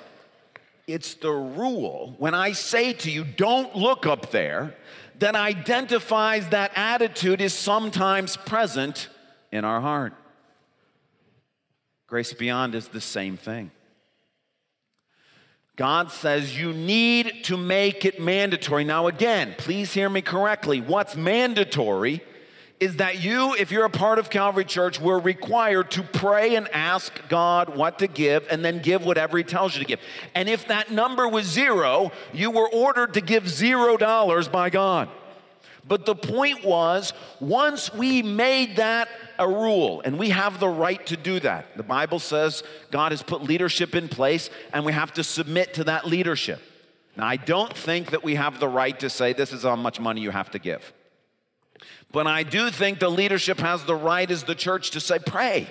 It's 0.87 1.15
the 1.15 1.31
rule 1.31 2.15
when 2.19 2.35
I 2.35 2.53
say 2.53 2.93
to 2.95 3.11
you, 3.11 3.25
don't 3.25 3.77
look 3.77 4.07
up 4.07 4.31
there, 4.31 4.75
that 5.19 5.37
identifies 5.37 6.49
that 6.49 6.73
attitude 6.75 7.41
is 7.41 7.53
sometimes 7.53 8.37
present 8.37 9.09
in 9.53 9.65
our 9.65 9.81
heart. 9.81 10.15
Grace 12.07 12.33
Beyond 12.33 12.75
is 12.75 12.89
the 12.89 13.01
same 13.01 13.37
thing. 13.37 13.71
God 15.77 16.11
says 16.11 16.59
you 16.59 16.73
need 16.73 17.45
to 17.45 17.57
make 17.57 18.05
it 18.05 18.21
mandatory. 18.21 18.85
Now, 18.85 19.07
again, 19.07 19.55
please 19.57 19.93
hear 19.93 20.11
me 20.11 20.21
correctly. 20.21 20.81
What's 20.81 21.17
mandatory 21.17 22.23
is 22.81 22.97
that 22.97 23.23
you, 23.23 23.55
if 23.55 23.71
you're 23.71 23.85
a 23.85 23.91
part 23.91 24.19
of 24.19 24.31
Calvary 24.31 24.65
Church, 24.65 24.99
we're 24.99 25.19
required 25.19 25.91
to 25.93 26.03
pray 26.03 26.57
and 26.57 26.67
ask 26.73 27.13
God 27.29 27.77
what 27.77 27.99
to 27.99 28.07
give 28.07 28.47
and 28.51 28.65
then 28.65 28.81
give 28.81 29.05
whatever 29.05 29.37
He 29.37 29.45
tells 29.45 29.75
you 29.75 29.81
to 29.81 29.87
give. 29.87 30.01
And 30.35 30.49
if 30.49 30.69
that 30.69 30.91
number 30.91 31.29
was 31.29 31.47
zero, 31.47 32.11
you 32.33 32.51
were 32.51 32.69
ordered 32.69 33.15
to 33.15 33.21
give 33.21 33.49
zero 33.49 33.99
dollars 33.99 34.49
by 34.49 34.71
God. 34.71 35.11
But 35.87 36.07
the 36.07 36.15
point 36.15 36.65
was, 36.65 37.13
once 37.39 37.93
we 37.93 38.23
made 38.23 38.77
that 38.77 39.09
a 39.41 39.49
rule, 39.49 40.03
and 40.05 40.19
we 40.19 40.29
have 40.29 40.61
the 40.61 40.69
right 40.69 41.05
to 41.07 41.17
do 41.17 41.41
that, 41.41 41.77
the 41.77 41.83
Bible 41.83 42.19
says 42.19 42.63
God 42.91 43.11
has 43.11 43.23
put 43.23 43.43
leadership 43.43 43.95
in 43.95 44.07
place, 44.07 44.51
and 44.73 44.85
we 44.85 44.93
have 44.93 45.15
to 45.15 45.25
submit 45.25 45.75
to 45.75 45.85
that 45.85 46.07
leadership. 46.07 46.61
Now, 47.17 47.27
I 47.27 47.37
don't 47.37 47.77
think 47.77 48.11
that 48.11 48.23
we 48.23 48.35
have 48.35 48.61
the 48.61 48.69
right 48.69 48.99
to 49.01 49.11
say 49.11 49.33
this 49.33 49.53
is 49.53 49.63
how 49.63 49.77
much 49.77 49.99
money 49.99 50.21
you 50.21 50.31
have 50.31 50.51
to 50.51 50.59
give. 50.59 50.93
But 52.13 52.27
I 52.27 52.43
do 52.43 52.71
think 52.71 52.99
the 52.99 53.09
leadership 53.09 53.59
has 53.61 53.85
the 53.85 53.97
right 53.97 54.31
as 54.31 54.45
the 54.45 54.55
church 54.55 54.91
to 54.91 55.01
say, 55.01 55.19
pray 55.19 55.69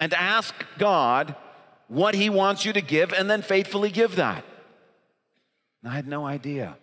and 0.00 0.12
ask 0.12 0.54
God 0.78 1.36
what 1.86 2.14
He 2.14 2.28
wants 2.28 2.64
you 2.64 2.72
to 2.72 2.80
give, 2.80 3.12
and 3.12 3.30
then 3.30 3.42
faithfully 3.42 3.90
give 3.90 4.16
that. 4.16 4.44
And 5.82 5.92
I 5.92 5.94
had 5.94 6.08
no 6.08 6.26
idea. 6.26 6.76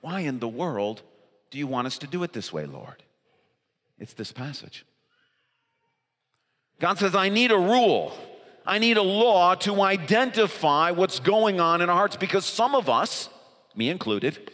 Why 0.00 0.20
in 0.20 0.38
the 0.38 0.48
world 0.48 1.02
do 1.50 1.58
you 1.58 1.66
want 1.66 1.86
us 1.86 1.98
to 1.98 2.06
do 2.06 2.22
it 2.22 2.32
this 2.32 2.50
way, 2.52 2.64
Lord? 2.64 3.02
It's 3.98 4.14
this 4.14 4.32
passage. 4.32 4.86
God 6.80 6.98
says, 6.98 7.14
I 7.14 7.28
need 7.28 7.50
a 7.50 7.58
rule. 7.58 8.12
I 8.64 8.78
need 8.78 8.96
a 8.96 9.02
law 9.02 9.54
to 9.56 9.80
identify 9.82 10.90
what's 10.90 11.20
going 11.20 11.58
on 11.60 11.80
in 11.80 11.88
our 11.88 11.96
hearts 11.96 12.16
because 12.16 12.44
some 12.44 12.74
of 12.74 12.88
us, 12.88 13.28
me 13.74 13.88
included, 13.88 14.52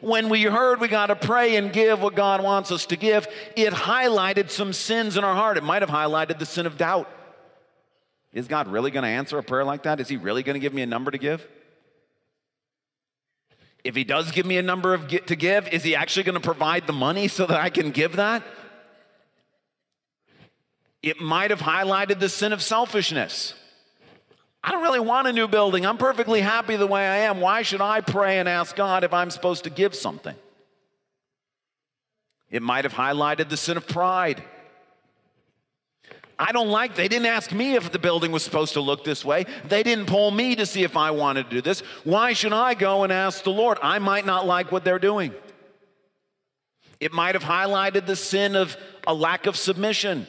when 0.00 0.30
we 0.30 0.44
heard 0.44 0.80
we 0.80 0.88
got 0.88 1.06
to 1.06 1.16
pray 1.16 1.56
and 1.56 1.72
give 1.72 2.00
what 2.00 2.14
God 2.14 2.42
wants 2.42 2.72
us 2.72 2.86
to 2.86 2.96
give, 2.96 3.28
it 3.54 3.72
highlighted 3.72 4.50
some 4.50 4.72
sins 4.72 5.16
in 5.16 5.24
our 5.24 5.34
heart. 5.34 5.58
It 5.58 5.62
might 5.62 5.82
have 5.82 5.90
highlighted 5.90 6.38
the 6.38 6.46
sin 6.46 6.66
of 6.66 6.78
doubt. 6.78 7.08
Is 8.32 8.48
God 8.48 8.68
really 8.68 8.90
going 8.90 9.02
to 9.02 9.08
answer 9.08 9.36
a 9.38 9.42
prayer 9.42 9.64
like 9.64 9.82
that? 9.82 10.00
Is 10.00 10.08
He 10.08 10.16
really 10.16 10.42
going 10.42 10.54
to 10.54 10.60
give 10.60 10.72
me 10.72 10.82
a 10.82 10.86
number 10.86 11.10
to 11.10 11.18
give? 11.18 11.46
If 13.82 13.94
he 13.94 14.04
does 14.04 14.30
give 14.30 14.44
me 14.44 14.58
a 14.58 14.62
number 14.62 14.92
of 14.92 15.08
to 15.08 15.36
give, 15.36 15.68
is 15.68 15.82
he 15.82 15.94
actually 15.94 16.24
going 16.24 16.34
to 16.34 16.40
provide 16.40 16.86
the 16.86 16.92
money 16.92 17.28
so 17.28 17.46
that 17.46 17.58
I 17.58 17.70
can 17.70 17.90
give 17.90 18.16
that? 18.16 18.42
It 21.02 21.20
might 21.20 21.50
have 21.50 21.60
highlighted 21.60 22.20
the 22.20 22.28
sin 22.28 22.52
of 22.52 22.62
selfishness. 22.62 23.54
I 24.62 24.72
don't 24.72 24.82
really 24.82 25.00
want 25.00 25.26
a 25.26 25.32
new 25.32 25.48
building. 25.48 25.86
I'm 25.86 25.96
perfectly 25.96 26.42
happy 26.42 26.76
the 26.76 26.86
way 26.86 27.06
I 27.06 27.18
am. 27.18 27.40
Why 27.40 27.62
should 27.62 27.80
I 27.80 28.02
pray 28.02 28.38
and 28.38 28.48
ask 28.48 28.76
God 28.76 29.04
if 29.04 29.14
I'm 29.14 29.30
supposed 29.30 29.64
to 29.64 29.70
give 29.70 29.94
something? 29.94 30.34
It 32.50 32.62
might 32.62 32.84
have 32.84 32.92
highlighted 32.92 33.48
the 33.48 33.56
sin 33.56 33.76
of 33.76 33.86
pride. 33.86 34.42
I 36.38 36.52
don't 36.52 36.68
like, 36.68 36.94
they 36.94 37.08
didn't 37.08 37.26
ask 37.26 37.52
me 37.52 37.74
if 37.74 37.92
the 37.92 37.98
building 37.98 38.32
was 38.32 38.42
supposed 38.42 38.72
to 38.72 38.80
look 38.80 39.04
this 39.04 39.24
way. 39.24 39.44
They 39.68 39.82
didn't 39.82 40.06
poll 40.06 40.30
me 40.30 40.56
to 40.56 40.66
see 40.66 40.82
if 40.82 40.96
I 40.96 41.10
wanted 41.10 41.44
to 41.44 41.50
do 41.50 41.60
this. 41.60 41.80
Why 42.02 42.32
should 42.32 42.54
I 42.54 42.74
go 42.74 43.04
and 43.04 43.12
ask 43.12 43.44
the 43.44 43.50
Lord? 43.50 43.78
I 43.82 43.98
might 43.98 44.26
not 44.26 44.46
like 44.46 44.72
what 44.72 44.84
they're 44.84 44.98
doing. 44.98 45.34
It 46.98 47.12
might 47.12 47.34
have 47.34 47.44
highlighted 47.44 48.06
the 48.06 48.16
sin 48.16 48.56
of 48.56 48.76
a 49.06 49.14
lack 49.14 49.46
of 49.46 49.56
submission. 49.56 50.26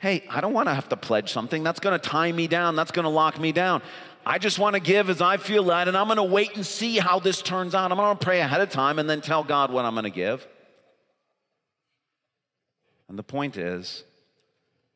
Hey, 0.00 0.24
I 0.30 0.40
don't 0.40 0.54
want 0.54 0.68
to 0.68 0.74
have 0.74 0.88
to 0.88 0.96
pledge 0.96 1.30
something. 1.30 1.62
That's 1.62 1.78
going 1.78 1.98
to 1.98 2.08
tie 2.08 2.32
me 2.32 2.48
down. 2.48 2.74
That's 2.74 2.90
going 2.90 3.04
to 3.04 3.10
lock 3.10 3.38
me 3.38 3.52
down. 3.52 3.82
I 4.24 4.38
just 4.38 4.58
want 4.58 4.74
to 4.74 4.80
give 4.80 5.10
as 5.10 5.20
I 5.20 5.36
feel 5.36 5.62
led, 5.62 5.88
and 5.88 5.96
I'm 5.96 6.06
going 6.06 6.16
to 6.16 6.22
wait 6.22 6.56
and 6.56 6.64
see 6.64 6.98
how 6.98 7.20
this 7.20 7.42
turns 7.42 7.74
out. 7.74 7.92
I'm 7.92 7.98
going 7.98 8.16
to 8.16 8.24
pray 8.24 8.40
ahead 8.40 8.62
of 8.62 8.70
time 8.70 8.98
and 8.98 9.08
then 9.08 9.20
tell 9.20 9.44
God 9.44 9.70
what 9.70 9.84
I'm 9.84 9.92
going 9.92 10.04
to 10.04 10.10
give. 10.10 10.46
And 13.10 13.18
the 13.18 13.22
point 13.22 13.58
is, 13.58 14.04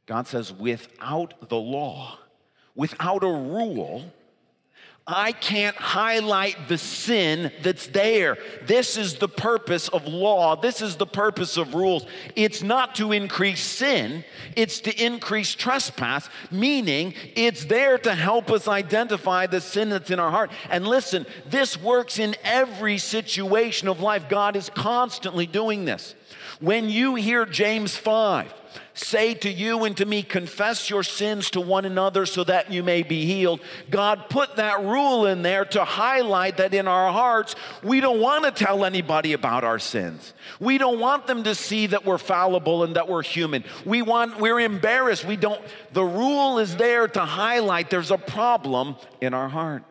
God 0.07 0.27
says, 0.27 0.53
without 0.53 1.49
the 1.51 1.57
law, 1.57 2.19
without 2.75 3.25
a 3.25 3.29
rule, 3.29 4.11
I 5.07 5.33
can't 5.33 5.77
highlight 5.77 6.69
the 6.69 6.79
sin 6.79 7.53
that's 7.63 7.89
there. 7.89 8.39
This 8.63 8.97
is 8.97 9.17
the 9.17 9.29
purpose 9.29 9.89
of 9.89 10.07
law. 10.07 10.57
This 10.57 10.81
is 10.81 10.97
the 10.97 11.07
purpose 11.07 11.59
of 11.59 11.75
rules. 11.75 12.07
It's 12.35 12.63
not 12.63 12.95
to 12.95 13.13
increase 13.13 13.61
sin, 13.63 14.25
it's 14.57 14.81
to 14.81 15.05
increase 15.05 15.55
trespass, 15.55 16.31
meaning 16.51 17.13
it's 17.37 17.67
there 17.67 17.99
to 17.99 18.15
help 18.15 18.51
us 18.51 18.67
identify 18.67 19.47
the 19.47 19.61
sin 19.61 19.91
that's 19.91 20.11
in 20.11 20.19
our 20.19 20.31
heart. 20.31 20.51
And 20.71 20.89
listen, 20.89 21.27
this 21.51 21.77
works 21.77 22.19
in 22.19 22.35
every 22.43 22.97
situation 22.97 23.89
of 23.89 24.01
life. 24.01 24.31
God 24.31 24.57
is 24.57 24.71
constantly 24.71 25.45
doing 25.45 25.85
this. 25.85 26.15
When 26.61 26.89
you 26.89 27.15
hear 27.15 27.45
James 27.45 27.95
5, 27.95 28.51
say 28.95 29.35
to 29.35 29.51
you 29.51 29.85
and 29.85 29.97
to 29.97 30.07
me, 30.07 30.23
confess 30.23 30.91
your 30.91 31.03
sins 31.03 31.51
to 31.51 31.61
one 31.61 31.85
another 31.85 32.27
so 32.27 32.45
that 32.45 32.73
you 32.73 32.83
may 32.83 33.03
be 33.03 33.25
healed. 33.25 33.61
God 33.91 34.29
put 34.29 34.57
that 34.57 34.85
rule 34.85 35.27
in 35.27 35.43
there 35.43 35.65
to 35.67 35.85
highlight 35.85 36.59
that 36.59 36.75
in 36.75 36.89
our 36.89 37.13
hearts, 37.13 37.55
we 37.83 38.01
don't 38.01 38.21
want 38.21 38.45
to 38.45 38.51
tell 38.51 38.85
anybody 38.85 39.33
about 39.33 39.65
our 39.65 39.79
sins. 39.79 40.35
We 40.61 40.79
don't 40.79 41.01
want 41.01 41.27
them 41.27 41.45
to 41.45 41.55
see 41.55 41.87
that 41.89 42.05
we're 42.05 42.19
fallible 42.19 42.85
and 42.85 42.97
that 42.97 43.09
we're 43.09 43.23
human. 43.23 43.65
We 43.85 44.03
want, 44.03 44.39
we're 44.39 44.61
embarrassed. 44.61 45.25
We 45.25 45.37
don't, 45.37 45.61
the 45.93 46.05
rule 46.05 46.59
is 46.59 46.77
there 46.77 47.09
to 47.09 47.21
highlight 47.21 47.91
there's 47.91 48.11
a 48.11 48.19
problem 48.19 48.97
in 49.21 49.35
our 49.35 49.49
heart. 49.49 49.83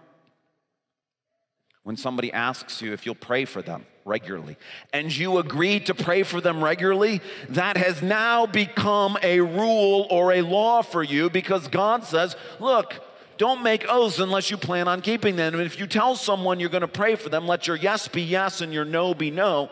When 1.83 1.97
somebody 1.97 2.31
asks 2.31 2.81
you 2.81 2.93
if 2.93 3.05
you'll 3.05 3.15
pray 3.15 3.43
for 3.43 3.61
them, 3.61 3.85
regularly, 4.05 4.57
and 4.93 5.15
you 5.15 5.37
agree 5.37 5.81
to 5.81 5.93
pray 5.93 6.23
for 6.23 6.39
them 6.39 6.63
regularly, 6.63 7.21
that 7.49 7.75
has 7.75 8.01
now 8.01 8.45
become 8.45 9.17
a 9.21 9.41
rule 9.41 10.07
or 10.09 10.31
a 10.31 10.41
law 10.41 10.81
for 10.81 11.03
you 11.03 11.29
because 11.29 11.67
God 11.67 12.05
says, 12.05 12.37
look, 12.59 12.95
don't 13.37 13.63
make 13.63 13.85
oaths 13.89 14.19
unless 14.19 14.49
you 14.49 14.57
plan 14.57 14.87
on 14.87 15.01
keeping 15.01 15.35
them. 15.35 15.53
And 15.55 15.63
if 15.63 15.77
you 15.77 15.87
tell 15.87 16.15
someone 16.15 16.59
you're 16.59 16.69
going 16.69 16.81
to 16.81 16.87
pray 16.87 17.15
for 17.15 17.29
them, 17.29 17.47
let 17.47 17.67
your 17.67 17.75
yes 17.75 18.07
be 18.07 18.21
yes 18.21 18.61
and 18.61 18.73
your 18.73 18.85
no 18.85 19.13
be 19.13 19.31
no. 19.31 19.69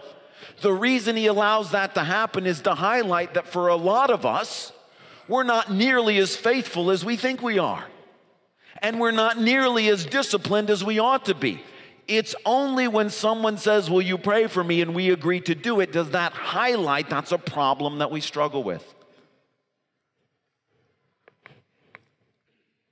The 0.62 0.74
reason 0.74 1.15
he 1.15 1.27
allows 1.27 1.72
that 1.72 1.96
to 1.96 2.03
happen 2.03 2.46
is 2.46 2.62
to 2.62 2.75
highlight 2.75 3.36
that 3.36 3.48
for 3.48 3.70
a 3.70 3.75
lot 3.75 4.10
of 4.10 4.25
us, 4.25 4.74
we're 5.27 5.44
not 5.44 5.72
nearly 5.72 6.18
as 6.18 6.36
faithful 6.36 6.91
as 6.91 7.06
we 7.06 7.15
think 7.15 7.41
we 7.41 7.58
are. 7.60 7.86
And 8.82 9.00
we're 9.00 9.12
not 9.12 9.39
nearly 9.39 9.88
as 9.88 10.06
disciplined 10.06 10.70
as 10.70 10.84
we 10.84 11.00
ought 11.00 11.25
to 11.25 11.36
be. 11.36 11.62
It's 12.08 12.36
only 12.46 12.88
when 12.88 13.10
someone 13.10 13.58
says, 13.58 13.89
Will 13.89 14.01
you 14.01 14.17
pray 14.17 14.48
for 14.48 14.63
me? 14.63 14.81
and 14.81 14.96
we 14.96 15.12
agree 15.12 15.39
to 15.41 15.55
do 15.55 15.79
it, 15.79 15.91
does 15.91 16.12
that 16.12 16.34
highlight 16.34 17.10
that's 17.10 17.31
a 17.31 17.38
problem 17.38 18.00
that 18.00 18.12
we 18.12 18.22
struggle 18.22 18.63
with. 18.63 18.84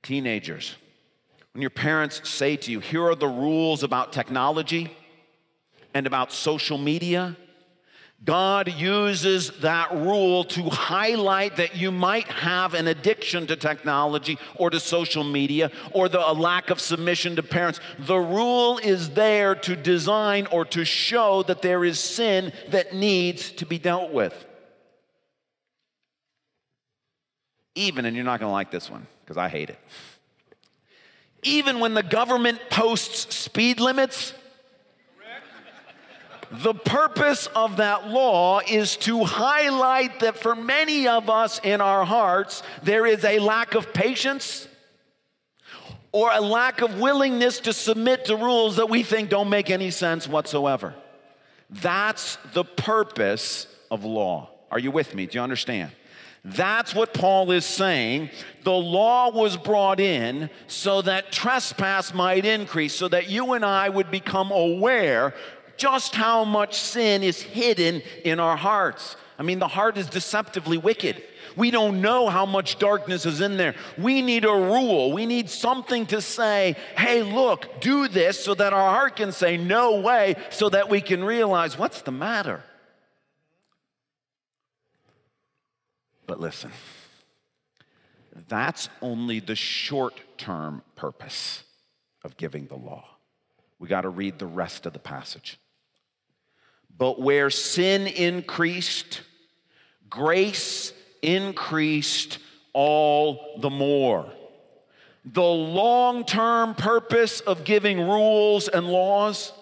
Teenagers, 0.04 0.76
when 1.54 1.62
your 1.62 1.70
parents 1.70 2.28
say 2.28 2.56
to 2.58 2.72
you, 2.72 2.80
Here 2.80 3.04
are 3.04 3.16
the 3.16 3.28
rules 3.28 3.84
about 3.84 4.14
technology 4.14 4.96
and 5.94 6.08
about 6.08 6.32
social 6.32 6.78
media, 6.78 7.36
God 8.24 8.68
uses 8.74 9.52
that 9.62 9.94
rule 9.94 10.44
to 10.46 10.64
highlight 10.70 11.56
that 11.56 11.78
you 11.78 11.90
might 11.90 12.28
have 12.28 12.74
an 12.74 12.88
addiction 12.88 13.48
to 13.48 13.56
technology 13.56 14.38
or 14.56 14.70
to 14.70 14.80
social 14.80 15.24
media 15.24 15.72
or 15.94 16.10
the, 16.10 16.20
lack 16.20 16.70
of 16.70 16.82
submission 16.82 17.38
to 17.38 17.44
parents. 17.44 17.80
The 17.98 18.18
rule 18.18 18.78
is 18.78 19.12
there 19.12 19.56
to 19.56 19.76
design 19.76 20.48
or 20.48 20.66
to 20.66 20.84
show 20.84 21.44
that 21.44 21.62
there 21.62 21.86
is 21.86 22.00
sin 22.00 22.52
that 22.70 22.94
needs 22.94 23.52
to 23.54 23.66
be 23.66 23.80
dealt 23.80 24.12
with. 24.12 24.46
Even, 27.76 28.06
and 28.06 28.16
you're 28.16 28.26
not 28.26 28.42
going 28.42 28.50
to 28.50 28.54
like 28.54 28.70
this 28.70 28.90
one 28.90 29.08
because 29.24 29.38
I 29.38 29.48
hate 29.48 29.70
it. 29.70 29.80
Even 31.44 31.80
when 31.80 31.94
the 31.94 32.04
government 32.04 32.60
posts 32.70 33.34
speed 33.34 33.80
limits, 33.80 34.34
the 36.52 36.74
purpose 36.74 37.48
of 37.56 37.78
that 37.78 38.08
law 38.08 38.62
is 38.68 38.98
to 38.98 39.24
highlight 39.24 40.22
that 40.22 40.38
for 40.38 40.56
many 40.56 41.08
of 41.08 41.30
us 41.30 41.60
in 41.64 41.80
our 41.80 42.04
hearts, 42.04 42.64
there 42.82 43.06
is 43.06 43.24
a 43.24 43.40
lack 43.40 43.76
of 43.76 43.94
patience 43.94 44.68
or 46.12 46.32
a 46.34 46.42
lack 46.42 46.82
of 46.82 47.00
willingness 47.00 47.60
to 47.62 47.74
submit 47.74 48.26
to 48.26 48.36
rules 48.36 48.78
that 48.78 48.90
we 48.90 49.04
think 49.04 49.30
don't 49.30 49.50
make 49.50 49.70
any 49.70 49.92
sense 49.92 50.28
whatsoever. 50.28 50.96
That's 51.70 52.38
the 52.54 52.64
purpose 52.64 53.68
of 53.92 54.04
law. 54.04 54.50
Are 54.72 54.80
you 54.80 54.90
with 54.90 55.14
me? 55.14 55.28
Do 55.28 55.38
you 55.38 55.44
understand? 55.44 55.92
That's 56.44 56.96
what 56.96 57.14
Paul 57.14 57.52
is 57.52 57.66
saying. 57.66 58.30
The 58.64 58.72
law 58.72 59.30
was 59.30 59.58
brought 59.58 60.00
in 60.00 60.50
so 60.68 61.02
that 61.02 61.32
trespass 61.32 62.14
might 62.14 62.46
increase, 62.46 62.96
so 62.96 63.08
that 63.10 63.30
you 63.30 63.54
and 63.54 63.66
I 63.66 63.90
would 63.90 64.10
become 64.10 64.52
aware 64.52 65.36
just 65.80 66.16
how 66.16 66.44
much 66.44 66.80
sin 66.80 67.24
is 67.24 67.42
hidden 67.42 68.04
in 68.24 68.40
our 68.40 68.56
hearts. 68.56 69.16
I 69.40 69.44
mean, 69.44 69.60
the 69.60 69.68
heart 69.68 69.98
is 69.98 70.08
deceptively 70.08 70.78
wicked. 70.78 71.24
We 71.56 71.72
don't 71.72 72.02
know 72.02 72.30
how 72.30 72.46
much 72.46 72.78
darkness 72.78 73.26
is 73.26 73.42
in 73.42 73.58
there. 73.58 73.74
We 73.98 74.22
need 74.22 74.46
a 74.46 74.52
rule. 74.52 75.12
We 75.12 75.26
need 75.26 75.50
something 75.50 76.06
to 76.08 76.22
say, 76.22 76.76
hey, 76.98 77.24
look, 77.24 77.82
do 77.82 78.08
this 78.08 78.44
so 78.44 78.54
that 78.54 78.74
our 78.74 78.92
heart 78.92 79.16
can 79.16 79.32
say, 79.32 79.58
no 79.58 80.02
way, 80.02 80.36
so 80.52 80.70
that 80.70 80.90
we 80.90 81.02
can 81.02 81.24
realize 81.24 81.78
what's 81.78 82.02
the 82.02 82.12
matter. 82.12 82.64
But 86.28 86.40
listen, 86.40 86.72
that's 88.48 88.90
only 89.02 89.40
the 89.40 89.56
short 89.56 90.20
term 90.38 90.84
purpose 90.96 91.64
of 92.24 92.38
giving 92.38 92.68
the 92.68 92.76
law. 92.76 93.06
We 93.80 93.88
got 93.88 94.02
to 94.02 94.10
read 94.10 94.38
the 94.38 94.46
rest 94.46 94.86
of 94.86 94.94
the 94.94 95.00
passage. 95.00 95.58
But 97.00 97.20
where 97.20 97.50
sin 97.50 98.08
increased, 98.08 99.22
grace 100.10 100.94
increased 101.22 102.40
all 102.74 103.58
the 103.62 103.70
more. 103.70 104.30
The 105.24 105.42
long 105.42 106.26
term 106.26 106.76
purpose 106.76 107.40
of 107.40 107.64
giving 107.64 108.02
rules 108.02 108.68
and 108.68 108.88
laws 108.88 109.54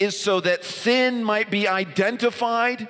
is 0.00 0.18
so 0.18 0.40
that 0.40 0.64
sin 0.64 1.22
might 1.22 1.52
be 1.52 1.68
identified, 1.68 2.88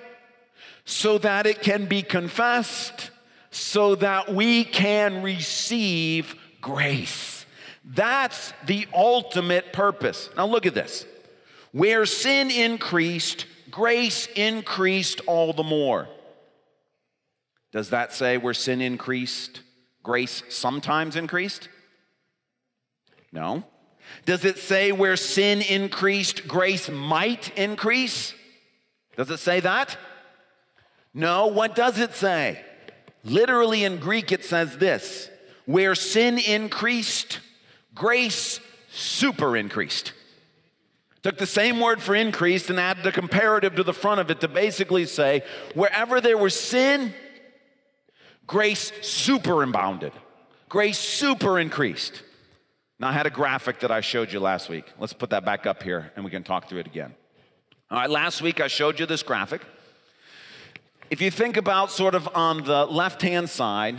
so 0.86 1.18
that 1.18 1.46
it 1.46 1.60
can 1.60 1.84
be 1.84 2.00
confessed, 2.00 3.10
so 3.50 3.94
that 3.96 4.32
we 4.32 4.64
can 4.64 5.22
receive 5.22 6.34
grace. 6.62 7.44
That's 7.84 8.54
the 8.64 8.86
ultimate 8.94 9.74
purpose. 9.74 10.30
Now, 10.34 10.46
look 10.46 10.64
at 10.64 10.74
this. 10.74 11.04
Where 11.72 12.06
sin 12.06 12.50
increased, 12.50 13.44
grace 13.76 14.26
increased 14.36 15.20
all 15.26 15.52
the 15.52 15.62
more. 15.62 16.08
Does 17.72 17.90
that 17.90 18.14
say 18.14 18.38
where 18.38 18.54
sin 18.54 18.80
increased, 18.80 19.60
grace 20.02 20.42
sometimes 20.48 21.14
increased? 21.14 21.68
No. 23.32 23.64
Does 24.24 24.46
it 24.46 24.56
say 24.56 24.92
where 24.92 25.18
sin 25.18 25.60
increased, 25.60 26.48
grace 26.48 26.88
might 26.88 27.54
increase? 27.58 28.32
Does 29.14 29.30
it 29.30 29.40
say 29.40 29.60
that? 29.60 29.98
No. 31.12 31.48
What 31.48 31.74
does 31.74 31.98
it 31.98 32.14
say? 32.14 32.64
Literally 33.24 33.84
in 33.84 33.98
Greek, 33.98 34.32
it 34.32 34.46
says 34.46 34.78
this 34.78 35.28
where 35.66 35.94
sin 35.94 36.38
increased, 36.38 37.40
grace 37.94 38.58
super 38.90 39.54
increased. 39.54 40.14
Took 41.26 41.38
the 41.38 41.44
same 41.44 41.80
word 41.80 42.00
for 42.00 42.14
increased 42.14 42.70
and 42.70 42.78
added 42.78 43.04
a 43.04 43.10
comparative 43.10 43.74
to 43.74 43.82
the 43.82 43.92
front 43.92 44.20
of 44.20 44.30
it 44.30 44.38
to 44.42 44.46
basically 44.46 45.06
say 45.06 45.42
wherever 45.74 46.20
there 46.20 46.38
was 46.38 46.54
sin, 46.54 47.12
grace 48.46 48.92
superabounded, 49.00 50.12
grace 50.68 51.00
super 51.00 51.58
increased. 51.58 52.22
Now, 53.00 53.08
I 53.08 53.12
had 53.12 53.26
a 53.26 53.30
graphic 53.30 53.80
that 53.80 53.90
I 53.90 54.02
showed 54.02 54.32
you 54.32 54.38
last 54.38 54.68
week. 54.68 54.84
Let's 55.00 55.14
put 55.14 55.30
that 55.30 55.44
back 55.44 55.66
up 55.66 55.82
here 55.82 56.12
and 56.14 56.24
we 56.24 56.30
can 56.30 56.44
talk 56.44 56.68
through 56.68 56.78
it 56.78 56.86
again. 56.86 57.12
All 57.90 57.98
right, 57.98 58.08
last 58.08 58.40
week 58.40 58.60
I 58.60 58.68
showed 58.68 59.00
you 59.00 59.06
this 59.06 59.24
graphic. 59.24 59.62
If 61.10 61.20
you 61.20 61.32
think 61.32 61.56
about 61.56 61.90
sort 61.90 62.14
of 62.14 62.28
on 62.36 62.62
the 62.62 62.86
left 62.86 63.20
hand 63.22 63.50
side, 63.50 63.96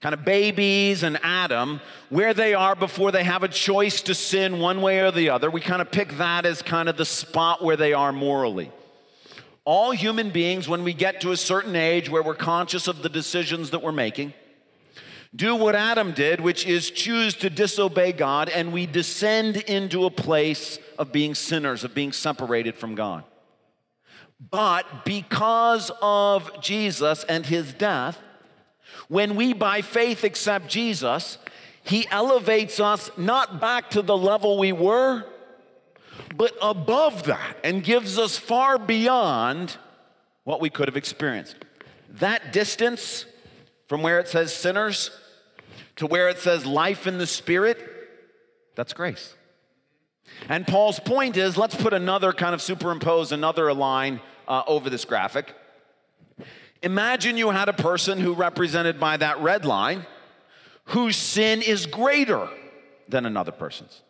kind 0.00 0.12
of 0.12 0.24
babies 0.24 1.02
and 1.02 1.18
Adam, 1.22 1.80
where 2.10 2.34
they 2.34 2.54
are 2.54 2.76
before 2.76 3.10
they 3.10 3.24
have 3.24 3.42
a 3.42 3.48
choice 3.48 4.02
to 4.02 4.14
sin 4.14 4.58
one 4.60 4.82
way 4.82 5.00
or 5.00 5.10
the 5.10 5.30
other. 5.30 5.50
We 5.50 5.60
kind 5.60 5.80
of 5.80 5.90
pick 5.90 6.18
that 6.18 6.44
as 6.44 6.62
kind 6.62 6.88
of 6.88 6.96
the 6.96 7.04
spot 7.04 7.64
where 7.64 7.76
they 7.76 7.92
are 7.92 8.12
morally. 8.12 8.70
All 9.64 9.90
human 9.90 10.30
beings, 10.30 10.68
when 10.68 10.84
we 10.84 10.92
get 10.92 11.20
to 11.22 11.32
a 11.32 11.36
certain 11.36 11.74
age 11.74 12.08
where 12.08 12.22
we're 12.22 12.34
conscious 12.34 12.86
of 12.86 13.02
the 13.02 13.08
decisions 13.08 13.70
that 13.70 13.82
we're 13.82 13.90
making, 13.90 14.32
do 15.34 15.54
what 15.56 15.74
Adam 15.74 16.12
did, 16.12 16.40
which 16.40 16.64
is 16.66 16.90
choose 16.90 17.34
to 17.34 17.50
disobey 17.50 18.12
God, 18.12 18.48
and 18.48 18.72
we 18.72 18.86
descend 18.86 19.56
into 19.56 20.04
a 20.04 20.10
place 20.10 20.78
of 20.98 21.10
being 21.10 21.34
sinners, 21.34 21.84
of 21.84 21.94
being 21.94 22.12
separated 22.12 22.76
from 22.76 22.94
God. 22.94 23.24
But 24.38 25.04
because 25.04 25.90
of 26.00 26.60
Jesus 26.60 27.24
and 27.24 27.44
his 27.44 27.72
death, 27.72 28.18
when 29.08 29.36
we 29.36 29.52
by 29.52 29.82
faith 29.82 30.24
accept 30.24 30.68
Jesus, 30.68 31.38
He 31.82 32.06
elevates 32.08 32.80
us 32.80 33.10
not 33.16 33.60
back 33.60 33.90
to 33.90 34.02
the 34.02 34.16
level 34.16 34.58
we 34.58 34.72
were, 34.72 35.24
but 36.36 36.52
above 36.60 37.24
that 37.24 37.56
and 37.62 37.84
gives 37.84 38.18
us 38.18 38.36
far 38.36 38.78
beyond 38.78 39.76
what 40.44 40.60
we 40.60 40.70
could 40.70 40.88
have 40.88 40.96
experienced. 40.96 41.56
That 42.08 42.52
distance 42.52 43.26
from 43.88 44.02
where 44.02 44.18
it 44.18 44.28
says 44.28 44.54
sinners 44.54 45.10
to 45.96 46.06
where 46.06 46.28
it 46.28 46.38
says 46.38 46.66
life 46.66 47.06
in 47.06 47.18
the 47.18 47.26
Spirit, 47.26 47.78
that's 48.74 48.92
grace. 48.92 49.34
And 50.48 50.66
Paul's 50.66 51.00
point 51.00 51.36
is 51.36 51.56
let's 51.56 51.74
put 51.74 51.92
another 51.92 52.32
kind 52.32 52.54
of 52.54 52.60
superimpose 52.60 53.32
another 53.32 53.72
line 53.72 54.20
uh, 54.46 54.62
over 54.66 54.90
this 54.90 55.04
graphic. 55.04 55.54
Imagine 56.82 57.36
you 57.36 57.50
had 57.50 57.68
a 57.68 57.72
person 57.72 58.18
who 58.18 58.34
represented 58.34 59.00
by 59.00 59.16
that 59.16 59.40
red 59.40 59.64
line 59.64 60.06
whose 60.86 61.16
sin 61.16 61.62
is 61.62 61.86
greater 61.86 62.48
than 63.08 63.26
another 63.26 63.52
person's. 63.52 64.02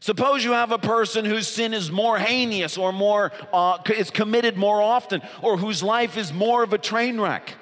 Suppose 0.00 0.44
you 0.44 0.52
have 0.52 0.72
a 0.72 0.78
person 0.78 1.24
whose 1.24 1.48
sin 1.48 1.72
is 1.72 1.90
more 1.90 2.18
heinous 2.18 2.76
or 2.76 2.92
more 2.92 3.32
uh, 3.52 3.78
is 3.96 4.10
committed 4.10 4.56
more 4.56 4.80
often, 4.80 5.22
or 5.42 5.56
whose 5.56 5.82
life 5.82 6.16
is 6.16 6.32
more 6.32 6.62
of 6.62 6.72
a 6.72 6.78
train 6.78 7.20
wreck. 7.20 7.54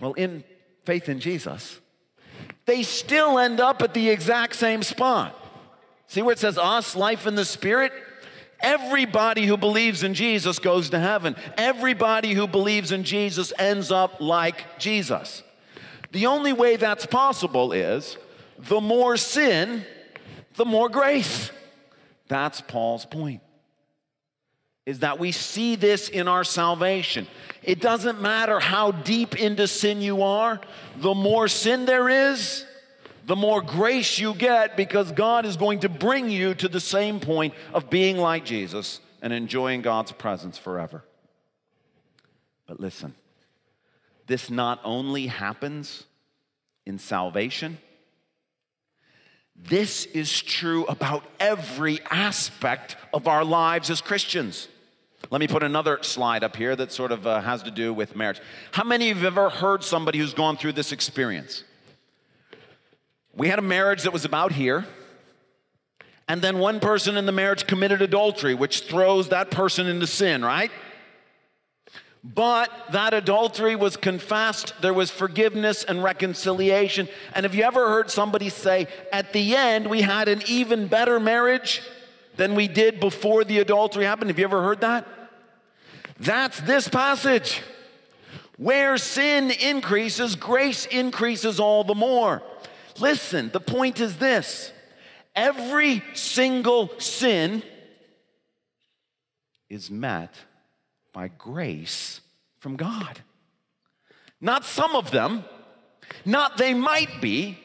Well, 0.00 0.12
in 0.12 0.44
faith 0.84 1.08
in 1.08 1.20
Jesus, 1.20 1.80
they 2.66 2.82
still 2.82 3.38
end 3.38 3.60
up 3.60 3.80
at 3.82 3.94
the 3.94 4.10
exact 4.10 4.56
same 4.56 4.82
spot. 4.82 5.34
See 6.06 6.20
where 6.22 6.34
it 6.34 6.38
says 6.38 6.58
us, 6.58 6.94
life 6.94 7.26
in 7.26 7.34
the 7.34 7.44
spirit? 7.44 7.92
Everybody 8.64 9.44
who 9.44 9.58
believes 9.58 10.02
in 10.02 10.14
Jesus 10.14 10.58
goes 10.58 10.88
to 10.90 10.98
heaven. 10.98 11.36
Everybody 11.58 12.32
who 12.32 12.46
believes 12.46 12.92
in 12.92 13.04
Jesus 13.04 13.52
ends 13.58 13.92
up 13.92 14.22
like 14.22 14.78
Jesus. 14.78 15.42
The 16.12 16.26
only 16.26 16.54
way 16.54 16.76
that's 16.76 17.04
possible 17.04 17.72
is 17.72 18.16
the 18.58 18.80
more 18.80 19.18
sin, 19.18 19.84
the 20.54 20.64
more 20.64 20.88
grace. 20.88 21.50
That's 22.28 22.62
Paul's 22.62 23.04
point. 23.04 23.42
Is 24.86 25.00
that 25.00 25.18
we 25.18 25.30
see 25.30 25.76
this 25.76 26.08
in 26.08 26.26
our 26.26 26.44
salvation. 26.44 27.26
It 27.62 27.82
doesn't 27.82 28.22
matter 28.22 28.60
how 28.60 28.92
deep 28.92 29.38
into 29.38 29.68
sin 29.68 30.00
you 30.00 30.22
are, 30.22 30.58
the 30.96 31.14
more 31.14 31.48
sin 31.48 31.84
there 31.84 32.08
is, 32.08 32.64
the 33.26 33.36
more 33.36 33.62
grace 33.62 34.18
you 34.18 34.34
get 34.34 34.76
because 34.76 35.12
God 35.12 35.46
is 35.46 35.56
going 35.56 35.80
to 35.80 35.88
bring 35.88 36.30
you 36.30 36.54
to 36.54 36.68
the 36.68 36.80
same 36.80 37.20
point 37.20 37.54
of 37.72 37.88
being 37.90 38.16
like 38.16 38.44
Jesus 38.44 39.00
and 39.22 39.32
enjoying 39.32 39.82
God's 39.82 40.12
presence 40.12 40.58
forever. 40.58 41.02
But 42.66 42.80
listen, 42.80 43.14
this 44.26 44.50
not 44.50 44.80
only 44.84 45.26
happens 45.26 46.04
in 46.86 46.98
salvation, 46.98 47.78
this 49.56 50.04
is 50.06 50.42
true 50.42 50.84
about 50.86 51.24
every 51.38 52.00
aspect 52.10 52.96
of 53.12 53.28
our 53.28 53.44
lives 53.44 53.88
as 53.88 54.00
Christians. 54.00 54.68
Let 55.30 55.40
me 55.40 55.48
put 55.48 55.62
another 55.62 55.98
slide 56.02 56.44
up 56.44 56.56
here 56.56 56.76
that 56.76 56.92
sort 56.92 57.12
of 57.12 57.26
uh, 57.26 57.40
has 57.40 57.62
to 57.62 57.70
do 57.70 57.94
with 57.94 58.16
marriage. 58.16 58.40
How 58.72 58.84
many 58.84 59.10
of 59.10 59.18
you 59.18 59.24
have 59.24 59.38
ever 59.38 59.48
heard 59.48 59.82
somebody 59.82 60.18
who's 60.18 60.34
gone 60.34 60.56
through 60.56 60.72
this 60.72 60.92
experience? 60.92 61.64
We 63.36 63.48
had 63.48 63.58
a 63.58 63.62
marriage 63.62 64.02
that 64.04 64.12
was 64.12 64.24
about 64.24 64.52
here, 64.52 64.84
and 66.28 66.40
then 66.40 66.58
one 66.58 66.80
person 66.80 67.16
in 67.16 67.26
the 67.26 67.32
marriage 67.32 67.66
committed 67.66 68.00
adultery, 68.00 68.54
which 68.54 68.82
throws 68.82 69.30
that 69.30 69.50
person 69.50 69.86
into 69.86 70.06
sin, 70.06 70.44
right? 70.44 70.70
But 72.22 72.70
that 72.92 73.12
adultery 73.12 73.76
was 73.76 73.98
confessed, 73.98 74.72
there 74.80 74.94
was 74.94 75.10
forgiveness 75.10 75.84
and 75.84 76.02
reconciliation. 76.02 77.08
And 77.34 77.44
have 77.44 77.54
you 77.54 77.64
ever 77.64 77.88
heard 77.88 78.10
somebody 78.10 78.48
say, 78.48 78.86
at 79.12 79.34
the 79.34 79.54
end, 79.54 79.90
we 79.90 80.00
had 80.00 80.28
an 80.28 80.42
even 80.46 80.86
better 80.86 81.20
marriage 81.20 81.82
than 82.36 82.54
we 82.54 82.66
did 82.66 82.98
before 82.98 83.44
the 83.44 83.58
adultery 83.58 84.06
happened? 84.06 84.30
Have 84.30 84.38
you 84.38 84.44
ever 84.44 84.62
heard 84.62 84.80
that? 84.80 85.06
That's 86.18 86.60
this 86.60 86.88
passage. 86.88 87.60
Where 88.56 88.96
sin 88.96 89.50
increases, 89.50 90.34
grace 90.34 90.86
increases 90.86 91.60
all 91.60 91.84
the 91.84 91.94
more. 91.94 92.42
Listen, 93.00 93.50
the 93.52 93.60
point 93.60 94.00
is 94.00 94.16
this 94.16 94.72
every 95.34 96.02
single 96.14 96.90
sin 96.98 97.62
is 99.68 99.90
met 99.90 100.34
by 101.12 101.28
grace 101.28 102.20
from 102.58 102.76
God. 102.76 103.20
Not 104.40 104.64
some 104.64 104.94
of 104.94 105.10
them, 105.10 105.44
not 106.24 106.56
they 106.56 106.74
might 106.74 107.20
be. 107.20 107.58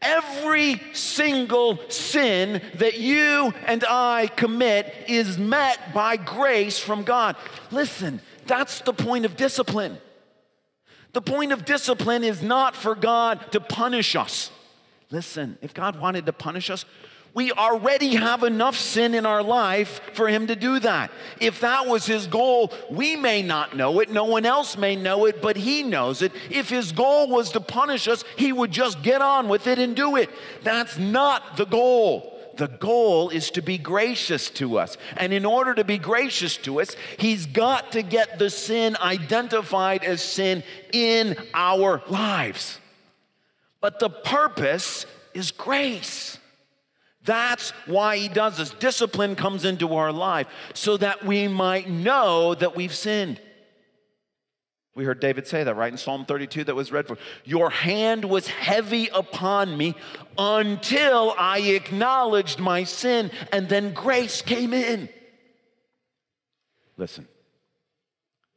Every 0.00 0.82
single 0.92 1.78
sin 1.88 2.60
that 2.74 2.98
you 2.98 3.54
and 3.66 3.82
I 3.88 4.26
commit 4.26 4.94
is 5.08 5.38
met 5.38 5.94
by 5.94 6.16
grace 6.16 6.78
from 6.78 7.04
God. 7.04 7.36
Listen, 7.70 8.20
that's 8.46 8.80
the 8.82 8.92
point 8.92 9.24
of 9.24 9.36
discipline. 9.36 9.96
The 11.14 11.22
point 11.22 11.52
of 11.52 11.64
discipline 11.64 12.22
is 12.22 12.42
not 12.42 12.76
for 12.76 12.94
God 12.94 13.52
to 13.52 13.60
punish 13.60 14.14
us. 14.14 14.50
Listen, 15.14 15.58
if 15.62 15.72
God 15.72 16.00
wanted 16.00 16.26
to 16.26 16.32
punish 16.32 16.70
us, 16.70 16.84
we 17.34 17.52
already 17.52 18.16
have 18.16 18.42
enough 18.42 18.76
sin 18.76 19.14
in 19.14 19.24
our 19.24 19.44
life 19.44 20.00
for 20.14 20.26
him 20.26 20.48
to 20.48 20.56
do 20.56 20.80
that. 20.80 21.12
If 21.40 21.60
that 21.60 21.86
was 21.86 22.04
his 22.04 22.26
goal, 22.26 22.72
we 22.90 23.14
may 23.14 23.40
not 23.40 23.76
know 23.76 24.00
it, 24.00 24.10
no 24.10 24.24
one 24.24 24.44
else 24.44 24.76
may 24.76 24.96
know 24.96 25.26
it, 25.26 25.40
but 25.40 25.56
he 25.56 25.84
knows 25.84 26.20
it. 26.20 26.32
If 26.50 26.68
his 26.68 26.90
goal 26.90 27.28
was 27.28 27.52
to 27.52 27.60
punish 27.60 28.08
us, 28.08 28.24
he 28.36 28.52
would 28.52 28.72
just 28.72 29.04
get 29.04 29.22
on 29.22 29.48
with 29.48 29.68
it 29.68 29.78
and 29.78 29.94
do 29.94 30.16
it. 30.16 30.30
That's 30.64 30.98
not 30.98 31.58
the 31.58 31.66
goal. 31.66 32.36
The 32.56 32.66
goal 32.66 33.30
is 33.30 33.52
to 33.52 33.62
be 33.62 33.78
gracious 33.78 34.50
to 34.50 34.80
us. 34.80 34.96
And 35.16 35.32
in 35.32 35.44
order 35.46 35.74
to 35.74 35.84
be 35.84 35.98
gracious 35.98 36.56
to 36.58 36.80
us, 36.80 36.96
he's 37.20 37.46
got 37.46 37.92
to 37.92 38.02
get 38.02 38.40
the 38.40 38.50
sin 38.50 38.96
identified 39.00 40.02
as 40.02 40.20
sin 40.20 40.64
in 40.92 41.36
our 41.54 42.02
lives. 42.08 42.80
But 43.84 43.98
the 43.98 44.08
purpose 44.08 45.04
is 45.34 45.50
grace. 45.50 46.38
That's 47.22 47.72
why 47.84 48.16
he 48.16 48.28
does 48.28 48.56
this. 48.56 48.70
Discipline 48.70 49.36
comes 49.36 49.66
into 49.66 49.92
our 49.96 50.10
life 50.10 50.46
so 50.72 50.96
that 50.96 51.22
we 51.22 51.48
might 51.48 51.86
know 51.86 52.54
that 52.54 52.74
we've 52.74 52.94
sinned. 52.94 53.42
We 54.94 55.04
heard 55.04 55.20
David 55.20 55.46
say 55.46 55.64
that 55.64 55.74
right 55.74 55.92
in 55.92 55.98
Psalm 55.98 56.24
32 56.24 56.64
that 56.64 56.74
was 56.74 56.92
read 56.92 57.06
for. 57.06 57.18
Your 57.44 57.68
hand 57.68 58.24
was 58.24 58.48
heavy 58.48 59.08
upon 59.08 59.76
me 59.76 59.96
until 60.38 61.34
I 61.36 61.58
acknowledged 61.58 62.58
my 62.58 62.84
sin, 62.84 63.30
and 63.52 63.68
then 63.68 63.92
grace 63.92 64.40
came 64.40 64.72
in. 64.72 65.10
Listen, 66.96 67.28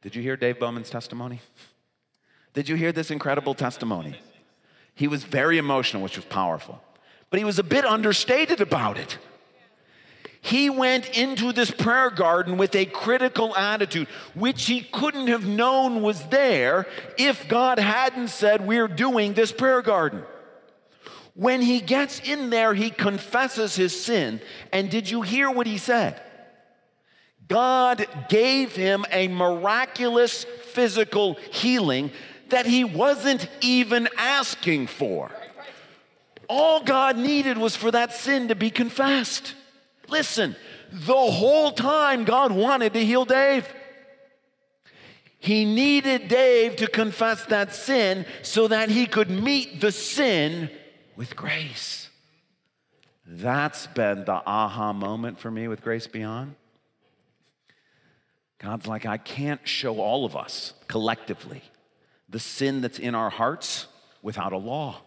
did 0.00 0.16
you 0.16 0.22
hear 0.22 0.38
Dave 0.38 0.58
Bowman's 0.58 0.88
testimony? 0.88 1.42
Did 2.54 2.66
you 2.66 2.76
hear 2.76 2.92
this 2.92 3.10
incredible 3.10 3.54
testimony? 3.54 4.16
He 4.98 5.08
was 5.08 5.24
very 5.24 5.56
emotional, 5.56 6.02
which 6.02 6.16
was 6.16 6.26
powerful 6.26 6.82
but 7.30 7.38
he 7.38 7.44
was 7.44 7.58
a 7.58 7.64
bit 7.64 7.84
understated 7.84 8.60
about 8.60 8.98
it. 8.98 9.18
He 10.40 10.70
went 10.70 11.18
into 11.18 11.52
this 11.52 11.70
prayer 11.70 12.10
garden 12.10 12.56
with 12.56 12.74
a 12.74 12.86
critical 12.86 13.54
attitude, 13.56 14.08
which 14.34 14.66
he 14.66 14.82
couldn't 14.82 15.26
have 15.26 15.46
known 15.46 16.00
was 16.00 16.22
there 16.28 16.86
if 17.18 17.48
God 17.48 17.78
hadn't 17.78 18.28
said, 18.28 18.66
We're 18.66 18.88
doing 18.88 19.34
this 19.34 19.52
prayer 19.52 19.82
garden. 19.82 20.22
When 21.34 21.60
he 21.60 21.80
gets 21.80 22.20
in 22.20 22.50
there, 22.50 22.72
he 22.72 22.90
confesses 22.90 23.76
his 23.76 24.00
sin. 24.00 24.40
And 24.72 24.90
did 24.90 25.10
you 25.10 25.22
hear 25.22 25.50
what 25.50 25.66
he 25.66 25.78
said? 25.78 26.20
God 27.46 28.06
gave 28.28 28.74
him 28.74 29.04
a 29.10 29.28
miraculous 29.28 30.44
physical 30.44 31.34
healing 31.50 32.10
that 32.50 32.66
he 32.66 32.84
wasn't 32.84 33.48
even 33.60 34.08
asking 34.16 34.86
for. 34.86 35.30
All 36.48 36.82
God 36.82 37.18
needed 37.18 37.58
was 37.58 37.76
for 37.76 37.90
that 37.90 38.12
sin 38.12 38.48
to 38.48 38.54
be 38.54 38.70
confessed. 38.70 39.54
Listen, 40.08 40.56
the 40.90 41.12
whole 41.12 41.72
time 41.72 42.24
God 42.24 42.52
wanted 42.52 42.94
to 42.94 43.04
heal 43.04 43.24
Dave. 43.24 43.68
He 45.38 45.64
needed 45.64 46.28
Dave 46.28 46.76
to 46.76 46.88
confess 46.88 47.44
that 47.46 47.74
sin 47.74 48.26
so 48.42 48.68
that 48.68 48.88
he 48.88 49.06
could 49.06 49.30
meet 49.30 49.80
the 49.80 49.92
sin 49.92 50.70
with 51.16 51.36
grace. 51.36 52.08
That's 53.26 53.86
been 53.88 54.24
the 54.24 54.42
aha 54.46 54.92
moment 54.92 55.38
for 55.38 55.50
me 55.50 55.68
with 55.68 55.82
Grace 55.82 56.06
Beyond. 56.06 56.54
God's 58.58 58.86
like, 58.86 59.04
I 59.04 59.18
can't 59.18 59.66
show 59.68 60.00
all 60.00 60.24
of 60.24 60.34
us 60.34 60.72
collectively 60.88 61.62
the 62.28 62.38
sin 62.38 62.80
that's 62.80 62.98
in 62.98 63.14
our 63.14 63.30
hearts 63.30 63.86
without 64.22 64.52
a 64.52 64.58
law. 64.58 65.00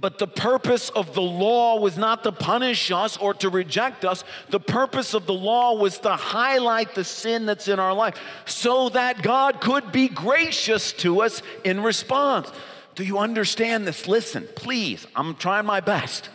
But 0.00 0.18
the 0.18 0.26
purpose 0.26 0.90
of 0.90 1.14
the 1.14 1.22
law 1.22 1.80
was 1.80 1.96
not 1.96 2.22
to 2.24 2.32
punish 2.32 2.90
us 2.90 3.16
or 3.16 3.34
to 3.34 3.48
reject 3.48 4.04
us. 4.04 4.22
The 4.50 4.60
purpose 4.60 5.14
of 5.14 5.26
the 5.26 5.34
law 5.34 5.74
was 5.74 5.98
to 6.00 6.10
highlight 6.10 6.94
the 6.94 7.04
sin 7.04 7.46
that's 7.46 7.68
in 7.68 7.80
our 7.80 7.94
life 7.94 8.16
so 8.44 8.90
that 8.90 9.22
God 9.22 9.60
could 9.60 9.90
be 9.90 10.08
gracious 10.08 10.92
to 10.94 11.22
us 11.22 11.42
in 11.64 11.82
response. 11.82 12.50
Do 12.94 13.04
you 13.04 13.18
understand 13.18 13.86
this? 13.86 14.06
Listen, 14.06 14.48
please, 14.54 15.06
I'm 15.16 15.34
trying 15.34 15.66
my 15.66 15.80
best. 15.80 16.30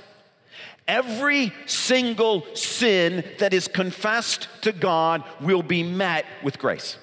Every 0.88 1.54
single 1.66 2.46
sin 2.56 3.24
that 3.40 3.54
is 3.54 3.70
confessed 3.70 4.50
to 4.64 4.74
God 4.74 5.24
will 5.40 5.64
be 5.64 5.84
met 5.84 6.26
with 6.44 6.60
grace. 6.60 6.98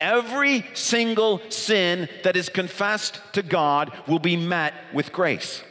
Every 0.00 0.64
single 0.74 1.40
sin 1.50 2.08
that 2.22 2.36
is 2.36 2.48
confessed 2.48 3.20
to 3.32 3.42
God 3.42 3.92
will 4.06 4.20
be 4.20 4.36
met 4.36 4.74
with 4.94 5.12
grace. 5.12 5.62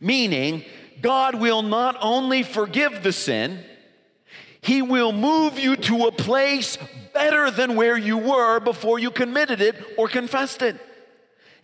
Meaning, 0.00 0.64
God 1.00 1.36
will 1.36 1.62
not 1.62 1.96
only 2.00 2.42
forgive 2.42 3.02
the 3.02 3.12
sin, 3.12 3.62
He 4.60 4.82
will 4.82 5.12
move 5.12 5.60
you 5.60 5.76
to 5.76 6.06
a 6.06 6.12
place 6.12 6.76
better 7.14 7.52
than 7.52 7.76
where 7.76 7.96
you 7.96 8.18
were 8.18 8.58
before 8.58 8.98
you 8.98 9.12
committed 9.12 9.60
it 9.60 9.76
or 9.96 10.08
confessed 10.08 10.62
it. 10.62 10.76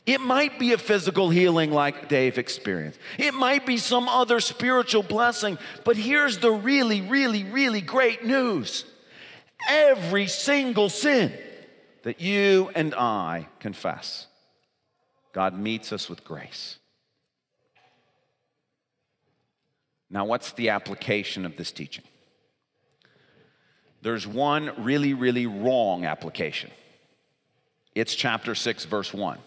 It 0.06 0.20
might 0.20 0.58
be 0.58 0.72
a 0.72 0.78
physical 0.78 1.30
healing 1.30 1.70
like 1.70 2.08
Dave 2.08 2.38
experienced. 2.38 2.98
It 3.18 3.34
might 3.34 3.66
be 3.66 3.76
some 3.76 4.08
other 4.08 4.40
spiritual 4.40 5.02
blessing. 5.02 5.58
But 5.84 5.96
here's 5.96 6.38
the 6.38 6.50
really, 6.50 7.00
really, 7.02 7.44
really 7.44 7.80
great 7.80 8.24
news 8.24 8.84
every 9.68 10.28
single 10.28 10.88
sin 10.88 11.32
that 12.02 12.20
you 12.20 12.70
and 12.74 12.94
I 12.94 13.48
confess, 13.61 14.26
God 15.32 15.58
meets 15.58 15.92
us 15.92 16.08
with 16.08 16.24
grace. 16.24 16.78
Now, 20.11 20.24
what's 20.24 20.52
the 20.52 20.70
application 20.70 21.44
of 21.44 21.56
this 21.56 21.70
teaching? 21.70 22.04
There's 24.00 24.26
one 24.26 24.72
really, 24.82 25.12
really 25.12 25.46
wrong 25.46 26.04
application. 26.04 26.70
It's 27.94 28.14
chapter 28.14 28.54
6, 28.54 28.84
verse 28.87 29.12
1. 29.12 29.38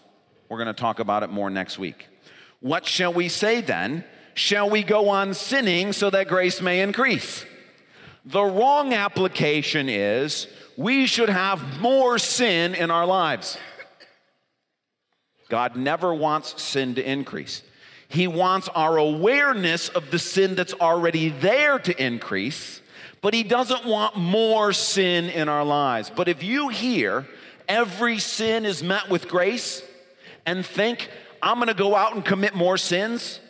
We're 0.48 0.58
going 0.58 0.66
to 0.66 0.74
talk 0.74 0.98
about 0.98 1.22
it 1.22 1.30
more 1.30 1.50
next 1.50 1.78
week. 1.78 2.06
What 2.60 2.86
shall 2.86 3.12
we 3.12 3.28
say 3.28 3.60
then? 3.60 4.04
Shall 4.34 4.70
we 4.70 4.82
go 4.82 5.08
on 5.08 5.34
sinning 5.34 5.92
so 5.92 6.10
that 6.10 6.28
grace 6.28 6.60
may 6.60 6.80
increase? 6.80 7.44
The 8.24 8.42
wrong 8.42 8.94
application 8.94 9.88
is 9.88 10.46
we 10.76 11.06
should 11.06 11.28
have 11.28 11.80
more 11.80 12.18
sin 12.18 12.74
in 12.74 12.90
our 12.90 13.06
lives. 13.06 13.58
God 15.48 15.76
never 15.76 16.14
wants 16.14 16.62
sin 16.62 16.94
to 16.94 17.10
increase. 17.10 17.62
He 18.08 18.26
wants 18.26 18.68
our 18.68 18.96
awareness 18.96 19.88
of 19.88 20.10
the 20.10 20.18
sin 20.18 20.54
that's 20.54 20.74
already 20.74 21.30
there 21.30 21.78
to 21.78 22.02
increase, 22.02 22.80
but 23.20 23.34
He 23.34 23.42
doesn't 23.42 23.84
want 23.84 24.16
more 24.16 24.72
sin 24.72 25.26
in 25.30 25.48
our 25.48 25.64
lives. 25.64 26.10
But 26.14 26.28
if 26.28 26.42
you 26.42 26.68
hear 26.68 27.26
every 27.68 28.18
sin 28.18 28.66
is 28.66 28.82
met 28.82 29.08
with 29.08 29.28
grace, 29.28 29.82
and 30.46 30.64
think, 30.64 31.08
I'm 31.42 31.58
gonna 31.58 31.74
go 31.74 31.94
out 31.94 32.14
and 32.14 32.24
commit 32.24 32.54
more 32.54 32.76
sins, 32.76 33.40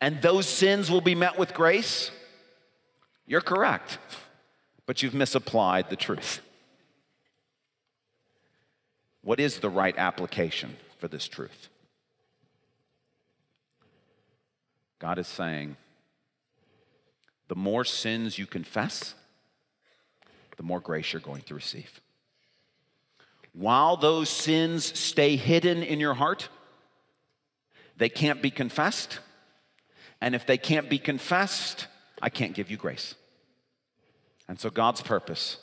and 0.00 0.22
those 0.22 0.46
sins 0.46 0.90
will 0.90 1.00
be 1.00 1.14
met 1.14 1.38
with 1.38 1.54
grace, 1.54 2.10
you're 3.26 3.40
correct, 3.40 3.98
but 4.88 5.00
you've 5.02 5.14
misapplied 5.14 5.88
the 5.90 5.96
truth. 5.96 6.40
What 9.22 9.38
is 9.38 9.60
the 9.60 9.70
right 9.70 9.96
application 9.96 10.76
for 10.98 11.06
this 11.06 11.28
truth? 11.28 11.68
God 14.98 15.18
is 15.18 15.28
saying, 15.28 15.76
the 17.46 17.54
more 17.54 17.84
sins 17.84 18.36
you 18.36 18.46
confess, 18.46 19.14
the 20.56 20.64
more 20.64 20.80
grace 20.80 21.12
you're 21.12 21.20
going 21.20 21.42
to 21.42 21.54
receive 21.54 22.00
while 23.58 23.96
those 23.96 24.28
sins 24.28 24.96
stay 24.98 25.34
hidden 25.34 25.82
in 25.82 25.98
your 25.98 26.14
heart, 26.14 26.48
they 27.96 28.08
can't 28.08 28.40
be 28.40 28.50
confessed. 28.50 29.18
And 30.20 30.34
if 30.36 30.46
they 30.46 30.58
can't 30.58 30.88
be 30.88 30.98
confessed, 30.98 31.88
I 32.22 32.28
can't 32.28 32.54
give 32.54 32.70
you 32.70 32.76
grace. 32.76 33.16
And 34.48 34.58
so, 34.58 34.70
God's 34.70 35.00
purpose 35.00 35.58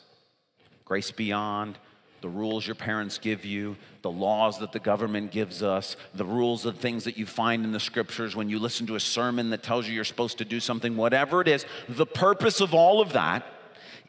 grace 0.84 1.10
beyond 1.10 1.76
the 2.20 2.28
rules 2.28 2.66
your 2.66 2.74
parents 2.74 3.18
give 3.18 3.44
you, 3.44 3.76
the 4.02 4.10
laws 4.10 4.58
that 4.58 4.72
the 4.72 4.78
government 4.78 5.30
gives 5.30 5.62
us, 5.62 5.96
the 6.14 6.24
rules 6.24 6.64
of 6.64 6.76
things 6.76 7.04
that 7.04 7.16
you 7.16 7.26
find 7.26 7.64
in 7.64 7.72
the 7.72 7.80
scriptures 7.80 8.34
when 8.34 8.48
you 8.48 8.58
listen 8.58 8.86
to 8.86 8.94
a 8.94 9.00
sermon 9.00 9.50
that 9.50 9.62
tells 9.62 9.86
you 9.86 9.94
you're 9.94 10.04
supposed 10.04 10.38
to 10.38 10.44
do 10.44 10.58
something, 10.60 10.96
whatever 10.96 11.40
it 11.40 11.48
is, 11.48 11.66
the 11.88 12.06
purpose 12.06 12.60
of 12.60 12.72
all 12.74 13.00
of 13.00 13.12
that 13.12 13.44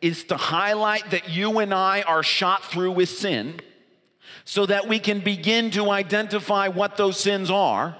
is 0.01 0.23
to 0.25 0.37
highlight 0.37 1.09
that 1.11 1.29
you 1.29 1.59
and 1.59 1.73
I 1.73 2.01
are 2.03 2.23
shot 2.23 2.63
through 2.63 2.91
with 2.91 3.09
sin 3.09 3.59
so 4.45 4.65
that 4.65 4.87
we 4.87 4.99
can 4.99 5.19
begin 5.19 5.71
to 5.71 5.89
identify 5.91 6.69
what 6.69 6.97
those 6.97 7.19
sins 7.19 7.51
are, 7.51 7.97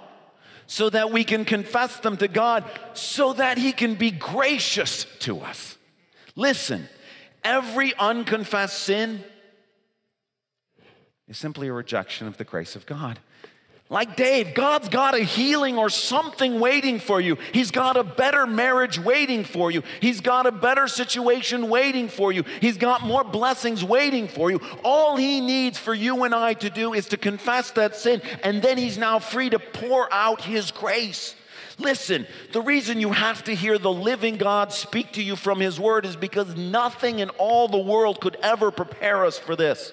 so 0.65 0.89
that 0.89 1.11
we 1.11 1.23
can 1.23 1.45
confess 1.45 1.99
them 1.99 2.17
to 2.17 2.27
God, 2.27 2.63
so 2.93 3.33
that 3.33 3.57
He 3.57 3.71
can 3.71 3.95
be 3.95 4.11
gracious 4.11 5.05
to 5.19 5.41
us. 5.41 5.76
Listen, 6.37 6.87
every 7.43 7.95
unconfessed 7.95 8.77
sin 8.83 9.23
is 11.27 11.35
simply 11.37 11.67
a 11.67 11.73
rejection 11.73 12.27
of 12.27 12.37
the 12.37 12.43
grace 12.43 12.75
of 12.75 12.85
God. 12.85 13.19
Like 13.89 14.15
Dave, 14.15 14.53
God's 14.53 14.87
got 14.89 15.15
a 15.15 15.19
healing 15.19 15.77
or 15.77 15.89
something 15.89 16.59
waiting 16.59 16.99
for 16.99 17.19
you. 17.19 17.37
He's 17.53 17.71
got 17.71 17.97
a 17.97 18.03
better 18.03 18.45
marriage 18.45 18.99
waiting 18.99 19.45
for 19.45 19.71
you. 19.71 19.81
He's 19.99 20.21
got 20.21 20.45
a 20.45 20.51
better 20.51 20.87
situation 20.87 21.69
waiting 21.69 22.07
for 22.07 22.31
you. 22.31 22.43
He's 22.61 22.77
got 22.77 23.01
more 23.01 23.23
blessings 23.23 23.83
waiting 23.83 24.27
for 24.27 24.51
you. 24.51 24.59
All 24.83 25.17
He 25.17 25.41
needs 25.41 25.79
for 25.79 25.93
you 25.93 26.23
and 26.23 26.35
I 26.35 26.53
to 26.55 26.69
do 26.69 26.93
is 26.93 27.07
to 27.07 27.17
confess 27.17 27.71
that 27.71 27.95
sin, 27.95 28.21
and 28.43 28.61
then 28.61 28.77
He's 28.77 28.97
now 28.97 29.17
free 29.17 29.49
to 29.49 29.57
pour 29.57 30.13
out 30.13 30.41
His 30.41 30.69
grace. 30.69 31.33
Listen, 31.79 32.25
the 32.53 32.61
reason 32.61 32.99
you 32.99 33.11
have 33.11 33.43
to 33.43 33.53
hear 33.53 33.77
the 33.77 33.91
living 33.91 34.37
God 34.37 34.73
speak 34.73 35.13
to 35.13 35.21
you 35.21 35.35
from 35.35 35.59
His 35.59 35.79
Word 35.79 36.05
is 36.05 36.15
because 36.15 36.55
nothing 36.55 37.19
in 37.19 37.29
all 37.31 37.67
the 37.67 37.77
world 37.77 38.19
could 38.19 38.35
ever 38.41 38.71
prepare 38.71 39.25
us 39.25 39.37
for 39.37 39.55
this. 39.55 39.91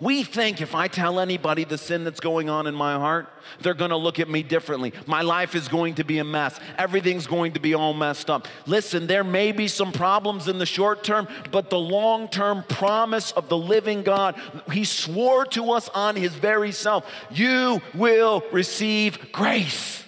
We 0.00 0.24
think 0.24 0.60
if 0.60 0.74
I 0.74 0.88
tell 0.88 1.20
anybody 1.20 1.64
the 1.64 1.78
sin 1.78 2.04
that's 2.04 2.20
going 2.20 2.48
on 2.48 2.66
in 2.66 2.74
my 2.74 2.94
heart, 2.94 3.28
they're 3.60 3.74
going 3.74 3.90
to 3.90 3.96
look 3.96 4.18
at 4.18 4.28
me 4.28 4.42
differently. 4.42 4.92
My 5.06 5.22
life 5.22 5.54
is 5.54 5.68
going 5.68 5.94
to 5.94 6.04
be 6.04 6.18
a 6.18 6.24
mess. 6.24 6.58
Everything's 6.78 7.26
going 7.26 7.52
to 7.52 7.60
be 7.60 7.74
all 7.74 7.94
messed 7.94 8.30
up. 8.30 8.48
Listen, 8.66 9.06
there 9.06 9.24
may 9.24 9.52
be 9.52 9.68
some 9.68 9.92
problems 9.92 10.48
in 10.48 10.58
the 10.58 10.66
short 10.66 11.04
term, 11.04 11.28
but 11.50 11.70
the 11.70 11.78
long 11.78 12.28
term 12.28 12.64
promise 12.68 13.32
of 13.32 13.48
the 13.48 13.58
living 13.58 14.02
God, 14.02 14.34
He 14.72 14.84
swore 14.84 15.44
to 15.46 15.72
us 15.72 15.88
on 15.90 16.16
His 16.16 16.34
very 16.34 16.72
self, 16.72 17.06
you 17.30 17.80
will 17.94 18.42
receive 18.50 19.30
grace. 19.32 20.04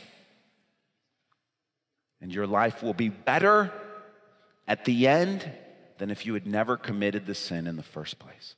And 2.22 2.32
your 2.32 2.46
life 2.46 2.82
will 2.82 2.94
be 2.94 3.08
better 3.08 3.72
at 4.66 4.84
the 4.84 5.08
end 5.08 5.50
than 5.98 6.10
if 6.10 6.24
you 6.24 6.34
had 6.34 6.46
never 6.46 6.76
committed 6.76 7.26
the 7.26 7.34
sin 7.34 7.66
in 7.66 7.76
the 7.76 7.82
first 7.82 8.18
place. 8.18 8.54